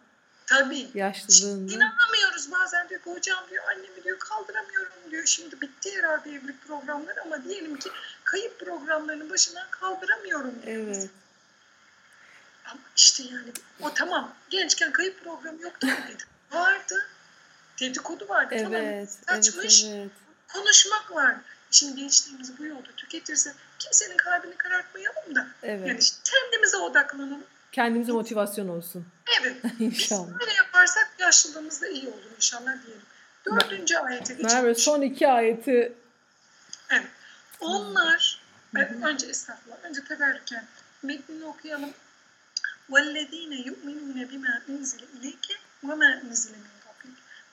[0.45, 0.87] Tabii.
[0.93, 1.73] yaşlılığında.
[1.73, 5.25] İnanamıyoruz bazen diyor ki hocam diyor annemi diyor kaldıramıyorum diyor.
[5.25, 7.89] Şimdi bitti herhalde evlilik programları ama diyelim ki
[8.23, 10.77] kayıp programlarının başından kaldıramıyorum diyor.
[10.87, 11.09] Evet.
[12.65, 13.51] Ama işte yani
[13.81, 16.27] o tamam gençken kayıp programı yoktu mu dedik.
[16.51, 17.05] Vardı
[17.80, 18.54] Dedikodu vardı.
[18.58, 18.74] Tamam.
[18.74, 19.08] Evet.
[19.28, 19.44] Evet.
[19.44, 19.84] Saçmış.
[19.84, 20.10] Evet.
[20.52, 21.40] Konuşmak vardı.
[21.70, 26.02] Şimdi gençliğimizi bu yolda tüketirse kimsenin kalbini karartmayalım da yani Evet.
[26.02, 27.44] işte kendimize odaklanalım.
[27.72, 29.06] Kendimize motivasyon olsun.
[29.40, 29.56] Evet.
[29.78, 30.40] İnşallah.
[30.40, 33.02] Böyle yaparsak yaşlılığımızda iyi olur inşallah diyelim.
[33.46, 34.56] Dördüncü ayete geçelim.
[34.56, 35.92] Merve son iki ayeti
[36.90, 37.06] Evet.
[37.60, 38.40] Onlar,
[38.74, 38.84] Hı hı.
[38.84, 40.64] e, önce estağfurullah, önce teberrüken
[41.02, 41.90] metnini okuyalım.
[42.90, 45.46] وَالَّذ۪ينَ يُؤْمِنُونَ بِمَا اُنْزِلَ اِلَيْكَ
[45.84, 46.64] وَمَا اُنْزِلَ مِنْ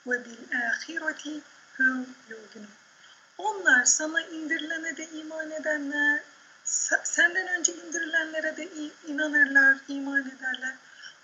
[0.07, 1.41] ve bil ahireti
[1.77, 2.71] hum yu'minun.
[3.39, 6.21] Onlar sana indirilene de iman edenler,
[7.05, 8.69] senden önce indirilenlere de
[9.07, 10.75] inanırlar, iman ederler.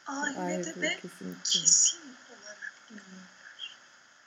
[0.07, 2.01] Ahirete de kesin, kesin
[2.31, 3.77] olarak inanırlar.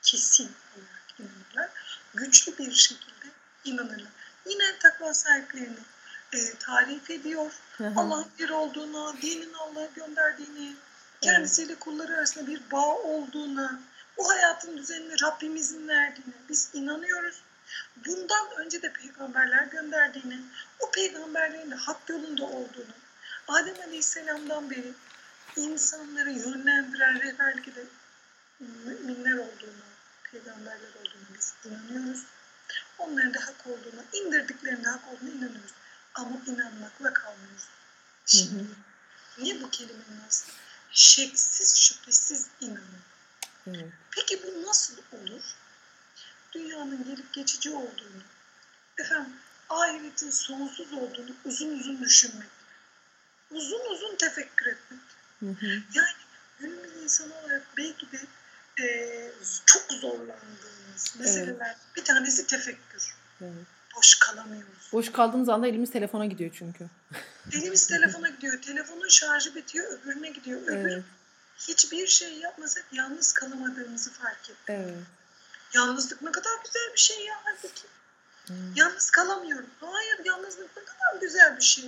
[0.02, 1.70] Kesin olarak inanırlar.
[2.14, 3.26] Güçlü bir şekilde
[3.66, 4.12] inanırlar.
[4.46, 5.80] Yine takva sahiplerini
[6.34, 7.52] e, tarif ediyor.
[7.96, 10.76] Allah bir olduğuna, dinin Allah'a gönderdiğini,
[11.22, 13.80] kendisiyle kulları arasında bir bağ olduğuna,
[14.20, 17.42] bu hayatın düzenini Rabbimizin verdiğine biz inanıyoruz.
[18.06, 20.42] Bundan önce de peygamberler gönderdiğini,
[20.80, 22.94] o peygamberlerin de hak yolunda olduğunu,
[23.48, 24.94] Adem Aleyhisselam'dan beri
[25.56, 27.86] insanları yönlendiren, rehberlik eden
[28.60, 29.84] müminler olduğunu,
[30.24, 32.24] peygamberler olduğunu biz inanıyoruz.
[32.98, 35.74] Onların da hak olduğuna, indirdiklerinde hak olduğuna inanıyoruz.
[36.14, 37.68] Ama inanmakla kalmıyoruz.
[38.26, 38.66] Şimdi
[39.38, 40.54] niye bu kelimenin aslı?
[40.92, 43.02] Şeksiz şüphesiz inanın.
[43.68, 43.86] Evet.
[44.16, 45.42] Peki bu nasıl olur?
[46.52, 48.22] Dünyanın gelip geçici olduğunu,
[48.98, 49.34] efendim
[49.70, 52.50] ahiretin sonsuz olduğunu uzun uzun düşünmek,
[53.52, 55.00] uzun uzun tefekkür etmek.
[55.40, 55.66] Hı hı.
[55.94, 56.10] Yani
[56.60, 58.20] günümüz insan olarak belki de
[58.84, 58.86] e,
[59.66, 63.16] çok zorlandığımız meseleler bir tanesi tefekkür.
[63.42, 63.66] Evet.
[63.96, 64.90] Boş kalamıyoruz.
[64.94, 66.88] Boş kaldığımız anda elimiz telefona gidiyor çünkü.
[67.52, 68.62] Elimiz telefona gidiyor.
[68.62, 70.62] Telefonun şarjı bitiyor, öbürüne gidiyor.
[70.62, 71.04] Öbür Evet.
[71.68, 74.56] Hiçbir şey yapmasak yalnız kalamadığımızı fark ettik.
[74.68, 74.94] Evet.
[75.74, 77.84] Yalnızlık ne kadar güzel bir şey ya halbuki.
[78.48, 78.56] Hmm.
[78.76, 79.70] Yalnız kalamıyorum.
[79.82, 81.86] Hayır yalnızlık ne kadar güzel bir şey.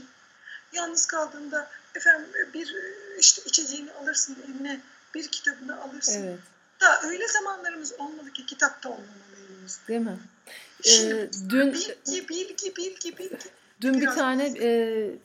[0.73, 2.75] Yalnız kaldığında efendim bir
[3.19, 4.79] işte içeceğini alırsın eline,
[5.15, 6.23] bir kitabını alırsın.
[6.23, 6.39] Evet.
[6.81, 9.87] Da öyle zamanlarımız olmalı ki kitap da olmamalı elimizde.
[9.87, 10.19] Değil mi?
[10.83, 13.37] Şimdi Ee, dün bilgi, bilgi, bilgi, bilgi.
[13.81, 14.69] dün bir biraz- tane e,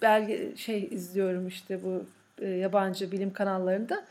[0.03, 2.07] belge şey izliyorum işte bu
[2.39, 4.05] e, yabancı bilim kanallarında.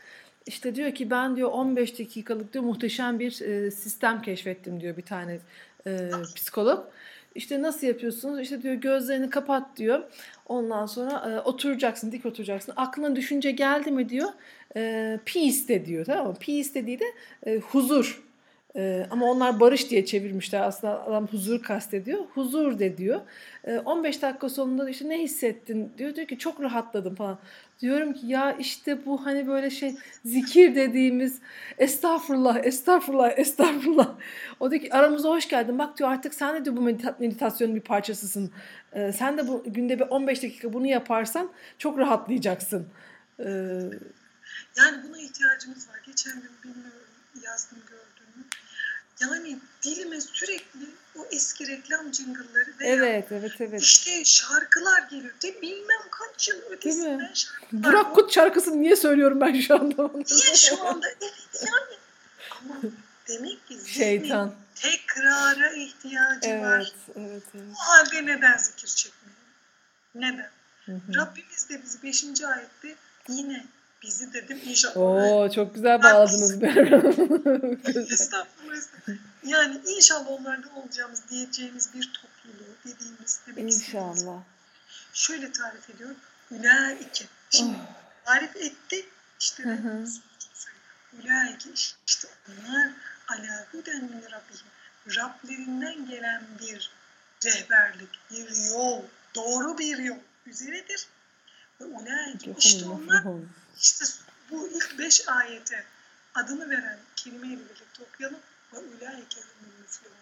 [0.46, 5.02] İşte diyor ki ben diyor 15 dakikalık diyor muhteşem bir e, sistem keşfettim diyor bir
[5.02, 5.38] tane
[5.86, 6.84] e, psikolog.
[7.34, 8.40] İşte nasıl yapıyorsunuz?
[8.40, 10.02] İşte diyor gözlerini kapat diyor.
[10.46, 12.72] Ondan sonra e, oturacaksın, dik oturacaksın.
[12.76, 14.28] Aklına düşünce geldi mi diyor.
[14.76, 16.34] E, peace de diyor tamam mı?
[16.34, 17.04] Peace dediği de
[17.46, 18.25] e, huzur.
[18.76, 20.60] E, ama onlar barış diye çevirmişler.
[20.60, 22.18] Aslında adam huzur kastediyor.
[22.34, 23.20] Huzur de diyor.
[23.64, 26.14] E, 15 dakika sonunda da işte ne hissettin diyor.
[26.14, 27.38] Diyor ki çok rahatladım falan.
[27.80, 31.38] Diyorum ki ya işte bu hani böyle şey zikir dediğimiz
[31.78, 34.14] estağfurullah, estağfurullah, estağfurullah.
[34.60, 35.78] O diyor ki aramıza hoş geldin.
[35.78, 38.52] Bak diyor artık sen de diyor bu medita- meditasyonun bir parçasısın.
[38.92, 42.86] Ee, sen de bu günde bir 15 dakika bunu yaparsan çok rahatlayacaksın.
[43.38, 43.44] Ee,
[44.78, 46.00] Yani buna ihtiyacımız var.
[46.06, 47.00] Geçen gün bilmiyorum
[47.44, 48.05] yazdım gördüğümü.
[49.20, 50.86] Yani dilime sürekli
[51.18, 53.82] o eski reklam jingle'ları veya evet, evet, evet.
[53.82, 55.34] işte şarkılar geliyor.
[55.42, 57.82] De bilmem kaç yıl ötesinden şarkılar.
[57.84, 60.24] Burak Kut şarkısını niye söylüyorum ben şu anda onu?
[60.30, 61.06] Niye şu anda?
[61.08, 61.96] Evet yani.
[62.50, 62.74] Ama
[63.28, 64.54] demek ki Şeytan.
[64.74, 66.92] tekrara ihtiyacı var.
[67.16, 67.66] Evet, evet, evet.
[67.70, 69.36] Bu halde neden zikir çekmiyor?
[70.14, 70.50] Neden?
[70.86, 71.14] Hı hı.
[71.14, 72.24] Rabbimiz de bizi 5.
[72.42, 72.96] ayette
[73.28, 73.66] yine
[74.06, 74.96] bizi dedim inşallah.
[74.96, 76.78] Oo çok güzel bağladınız beni.
[78.12, 78.80] Estağfurullah.
[79.46, 83.74] Yani inşallah onlardan olacağımız diyeceğimiz bir topluluğu dediğimiz demek.
[83.74, 84.42] İnşallah.
[85.12, 86.16] Şöyle tarif ediyorum.
[86.50, 87.24] Ülaike.
[87.50, 87.78] Şimdi
[88.24, 89.06] tarif etti.
[89.40, 90.06] İşte hı.
[91.22, 91.70] Ülaike
[92.06, 92.90] işte onlar
[93.28, 94.66] ala huden min rabbihim.
[95.16, 96.90] Rablerinden gelen bir
[97.44, 99.02] rehberlik, bir yol,
[99.34, 101.06] doğru bir yol üzeredir.
[101.80, 103.24] Ve ulaike işte onlar
[103.76, 104.04] işte
[104.50, 105.84] bu ilk beş ayete
[106.34, 108.40] adını veren kelimeyle birlikte okuyalım.
[108.72, 110.16] Ve ulaike humul müflihun.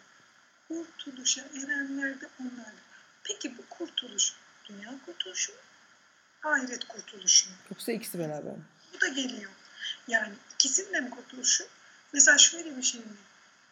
[0.68, 2.84] Kurtuluşa erenler de onlardır.
[3.24, 4.32] Peki bu kurtuluş
[4.68, 5.59] dünya kurtuluşu mu?
[6.42, 7.57] Ahiret kurtuluşu mu?
[7.70, 8.64] Yoksa ikisi beraber mi?
[8.94, 9.50] Bu da geliyor.
[10.09, 11.64] Yani ikisinin de mi kurtuluşu?
[12.12, 13.07] Mesela şöyle bir şey mi?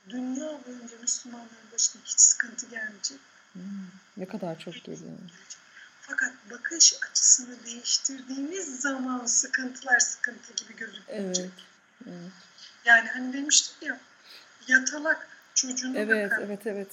[0.08, 3.18] Dünya boyunca Müslümanların başına hiç sıkıntı gelmeyecek.
[3.52, 4.98] Hmm, ne kadar çok geliyor.
[4.98, 5.61] gelecek.
[6.12, 11.06] Fakat bakış açısını değiştirdiğimiz zaman sıkıntılar sıkıntı gibi gözükecek.
[11.08, 11.50] Evet.
[12.06, 12.16] Evet.
[12.84, 13.98] Yani hani demiştim ya
[14.68, 16.88] yatalak çocuğuna Evet, bakan, evet, evet.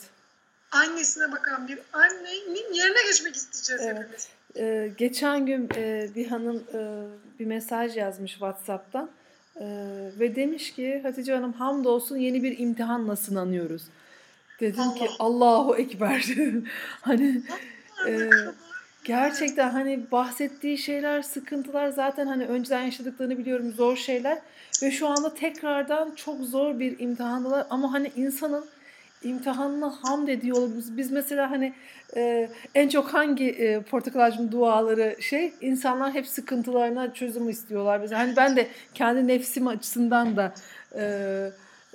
[0.72, 3.98] annesine bakan bir annenin yerine geçmek isteyeceğiz Evet.
[4.00, 4.28] hepimiz.
[4.56, 6.80] Ee, geçen gün e, bir hanım e,
[7.40, 9.10] bir mesaj yazmış WhatsApp'tan
[9.56, 9.66] E,
[10.20, 13.84] ve demiş ki Hatice Hanım hamdolsun yeni bir imtihanla sınanıyoruz.
[14.60, 16.26] Dedim ki Allahu Ekber.
[17.02, 17.42] hani
[18.08, 18.56] Ee, bakalım.
[19.04, 24.42] Gerçekten hani bahsettiği şeyler sıkıntılar zaten hani önceden yaşadıklarını biliyorum zor şeyler
[24.84, 28.66] ve şu anda tekrardan çok zor bir imtihandalar ama hani insanın
[29.24, 30.98] imtihanına hamd ediyor olabiliriz.
[30.98, 31.74] Biz mesela hani
[32.16, 38.00] e, en çok hangi e, portakal ağacının duaları şey insanlar hep sıkıntılarına çözüm istiyorlar.
[38.00, 40.54] Mesela hani ben de kendi nefsim açısından da
[40.96, 41.02] e,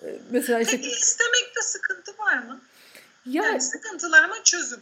[0.02, 2.60] e, mesela işte Peki istemekte sıkıntı var mı?
[3.26, 4.80] ya Yani sıkıntılarıma çözüm.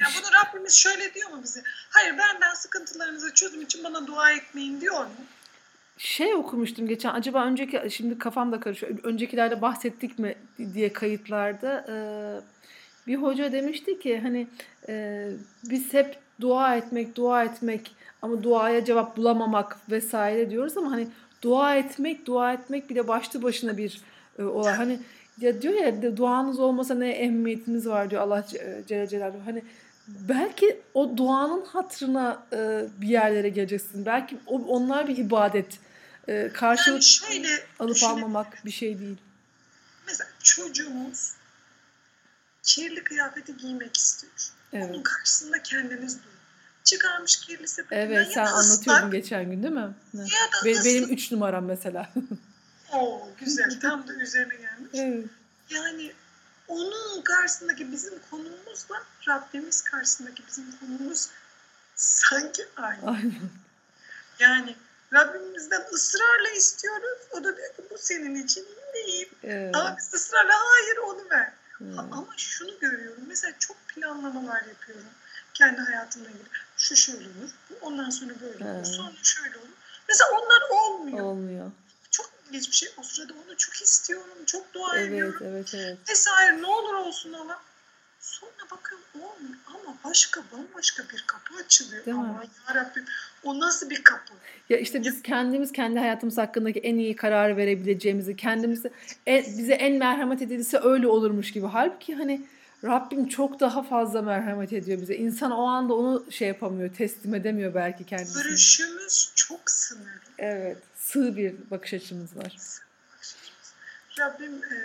[0.00, 1.62] Ya bunu Rabbimiz şöyle diyor mu bize?
[1.90, 5.10] Hayır benden sıkıntılarınıza çözüm için bana dua etmeyin diyor mu?
[5.98, 8.92] Şey okumuştum geçen acaba önceki şimdi kafamda karışıyor.
[9.02, 10.34] Öncekilerde bahsettik mi
[10.74, 11.96] diye kayıtlarda e,
[13.06, 14.46] bir hoca demişti ki hani
[14.88, 15.26] e,
[15.64, 21.08] biz hep dua etmek, dua etmek ama duaya cevap bulamamak vesaire diyoruz ama hani
[21.42, 24.00] dua etmek, dua etmek bile başlı başına bir
[24.38, 24.74] e, olay.
[24.74, 25.00] Hani
[25.40, 29.46] ya diyor ya duanız olmasa ne ehemmiyetiniz var diyor Allah Ce- Celle Celaluhu.
[29.46, 29.64] Hani
[30.08, 34.06] belki o duanın hatırına e, bir yerlere geleceksin.
[34.06, 35.78] Belki o, onlar bir ibadet.
[36.28, 39.16] E, Yani karşılık şöyle alıp almamak bir şey değil.
[40.06, 41.32] Mesela çocuğumuz
[42.62, 44.32] kirli kıyafeti giymek istiyor.
[44.72, 45.02] Onun Evet.
[45.02, 46.30] karşısında kendiniz durun.
[46.84, 49.94] Çıkarmış kirli sepetinden Evet sen anlatıyordun ıslak geçen gün değil mi?
[50.14, 50.84] Ya da Be- ıslak.
[50.84, 52.10] benim üç numaram mesela.
[52.92, 54.54] Oo, güzel tam da üzerine
[54.94, 55.26] evet.
[55.70, 56.12] Yani
[56.68, 61.28] onun karşısındaki bizim konumuzla Rabbimiz karşısındaki bizim konumuz
[61.96, 63.10] sanki aynı.
[63.10, 63.50] Aynen.
[64.38, 64.76] Yani
[65.12, 67.18] Rabbimizden ısrarla istiyoruz.
[67.30, 69.28] O da diyor ki bu senin için iyi değil.
[69.42, 69.76] Evet.
[69.76, 71.52] Ama biz ısrarla hayır onu ver.
[71.78, 71.98] Hmm.
[71.98, 73.22] Ama şunu görüyorum.
[73.26, 75.10] Mesela çok planlamalar yapıyorum.
[75.54, 76.48] Kendi hayatımla ilgili.
[76.76, 77.50] Şu şöyle olur.
[77.70, 78.74] bu Ondan sonra böyle olur.
[78.74, 78.86] Evet.
[78.86, 79.68] Sonra şöyle olur.
[80.08, 81.24] Mesela onlar olmuyor.
[81.24, 81.70] Olmuyor.
[82.50, 82.88] Çok ilginç bir şey.
[82.98, 84.26] O sırada onu çok istiyorum.
[84.46, 85.34] Çok dua Evet, ediyorum.
[85.42, 85.98] evet, evet.
[86.10, 87.60] Vesaire ne olur olsun ama.
[88.20, 89.54] Sonra bakıyorum olmuyor.
[89.66, 92.06] Ama başka bambaşka bir kapı açılıyor.
[92.06, 92.16] Değil?
[92.16, 93.04] Aman yarabbim.
[93.44, 94.32] O nasıl bir kapı?
[94.68, 98.90] Ya işte biz kendimiz kendi hayatımız hakkındaki en iyi karar verebileceğimizi, kendimizi
[99.26, 101.66] en, bize en merhamet edilse öyle olurmuş gibi.
[101.66, 102.46] Halbuki hani
[102.84, 105.14] Rabbim çok daha fazla merhamet ediyor bize.
[105.14, 108.42] İnsan o anda onu şey yapamıyor, teslim edemiyor belki kendisini.
[108.42, 110.08] Görüşümüz çok sınırlı.
[110.38, 112.56] Evet, sığ bir bakış açımız var.
[114.18, 114.78] Rabbim e,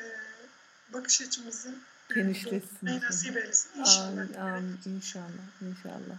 [0.93, 1.69] bakış açımızı
[2.15, 2.87] Genişletsin.
[2.87, 4.07] Ne nasip eylesin inşallah.
[4.07, 4.79] Amin, amin.
[4.85, 6.17] İnşallah, inşallah.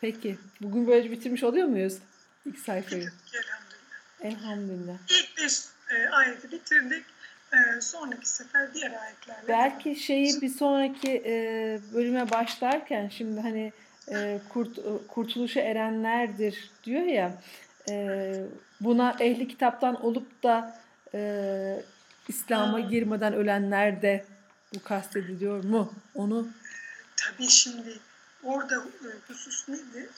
[0.00, 1.98] Peki, bugün böylece bitirmiş oluyor muyuz?
[2.46, 3.12] İlk sayfayı.
[3.32, 4.44] Elhamdülillah.
[4.44, 4.98] Elhamdülillah.
[5.10, 5.60] İlk beş
[5.90, 7.04] e, ayeti bitirdik.
[7.52, 9.48] E, sonraki sefer diğer ayetlerle.
[9.48, 11.34] Belki şeyi bir sonraki e,
[11.94, 13.72] bölüme başlarken şimdi hani
[14.08, 17.32] e, kurt, e, kurtuluşa erenlerdir diyor ya
[17.90, 18.34] e,
[18.80, 20.80] buna ehli kitaptan olup da
[21.14, 21.82] e,
[22.28, 24.24] İslam'a girmeden ölenler de
[24.74, 25.94] bu kastediliyor mu?
[26.14, 26.48] Onu
[27.16, 27.98] Tabii şimdi
[28.44, 28.84] orada
[29.28, 30.10] husus nedir?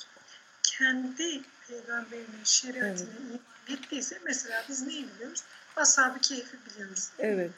[0.78, 5.42] Kendi peygamberinin şeriatine iman ettiyse mesela biz neyi biliyoruz?
[5.76, 7.08] Ashab-ı Keyf'i biliyoruz.
[7.18, 7.50] evet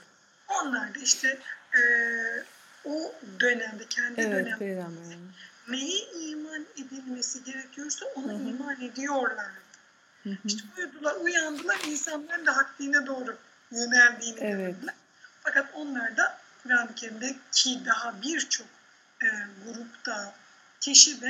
[0.48, 1.38] Onlar da işte
[1.76, 1.80] e,
[2.84, 5.16] o dönemde kendi evet dönem peygamber.
[5.68, 8.42] neye iman edilmesi gerekiyorsa ona Hı hı.
[8.48, 9.50] iman ediyorlar.
[10.22, 10.36] Hı hı.
[10.44, 13.36] İşte uyudular, uyandılar, insanların da hak dine doğru
[13.70, 14.74] yöneldiğini Evet.
[14.74, 14.94] gördüler.
[15.42, 18.66] Fakat onlar da Kur'an-ı Kerim'de ki daha birçok
[19.22, 19.26] e,
[19.66, 20.34] grupta,
[20.80, 21.20] kişi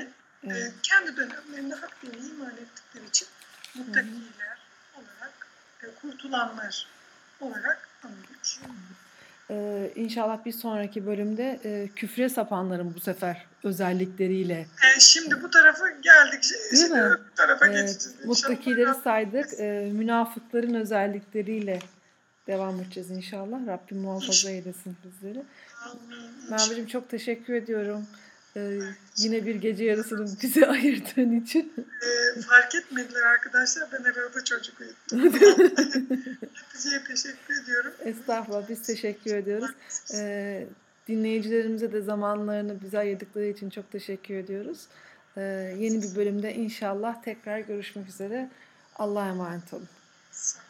[0.50, 0.72] de e, Evet.
[0.82, 3.28] kendi dönemlerinde hak dine iman ettikleri için
[3.74, 4.58] muttakiler
[4.94, 5.32] olarak,
[5.82, 6.86] e, kurtulanlar
[7.40, 8.74] olarak anılıyor.
[9.50, 14.66] Ee, inşallah bir sonraki bölümde e, küfre sapanların bu sefer özellikleriyle
[14.96, 16.42] E, şimdi bu tarafa geldik.
[16.72, 17.00] Değil Şimdi mi?
[17.02, 18.24] öbür tarafa Evet, geçeceğiz.
[18.26, 19.46] muttakileri saydık.
[19.60, 21.78] Ee, münafıkların özellikleriyle
[22.46, 23.66] devam edeceğiz inşallah.
[23.66, 25.42] Rabbim muhafaza eylesin bizleri.
[26.50, 28.06] Merveciğim çok teşekkür ediyorum.
[28.56, 28.78] Ee,
[29.16, 31.72] yine bir gece yarısını bize ayırdığın için.
[32.02, 33.88] E, fark etmediler arkadaşlar.
[33.92, 35.20] Ben arada çocuk uyuttum.
[36.54, 37.92] Hatice'ye teşekkür ediyorum.
[38.04, 39.70] Estağfurullah biz teşekkür ediyoruz.
[40.14, 40.66] Ee,
[41.08, 44.86] dinleyicilerimize de zamanlarını bize ayırdıkları için çok teşekkür ediyoruz.
[45.36, 45.42] Ee,
[45.78, 48.50] yeni bir bölümde inşallah tekrar görüşmek üzere.
[48.96, 49.88] Allah'a emanet olun.
[50.32, 50.63] Sağ olun.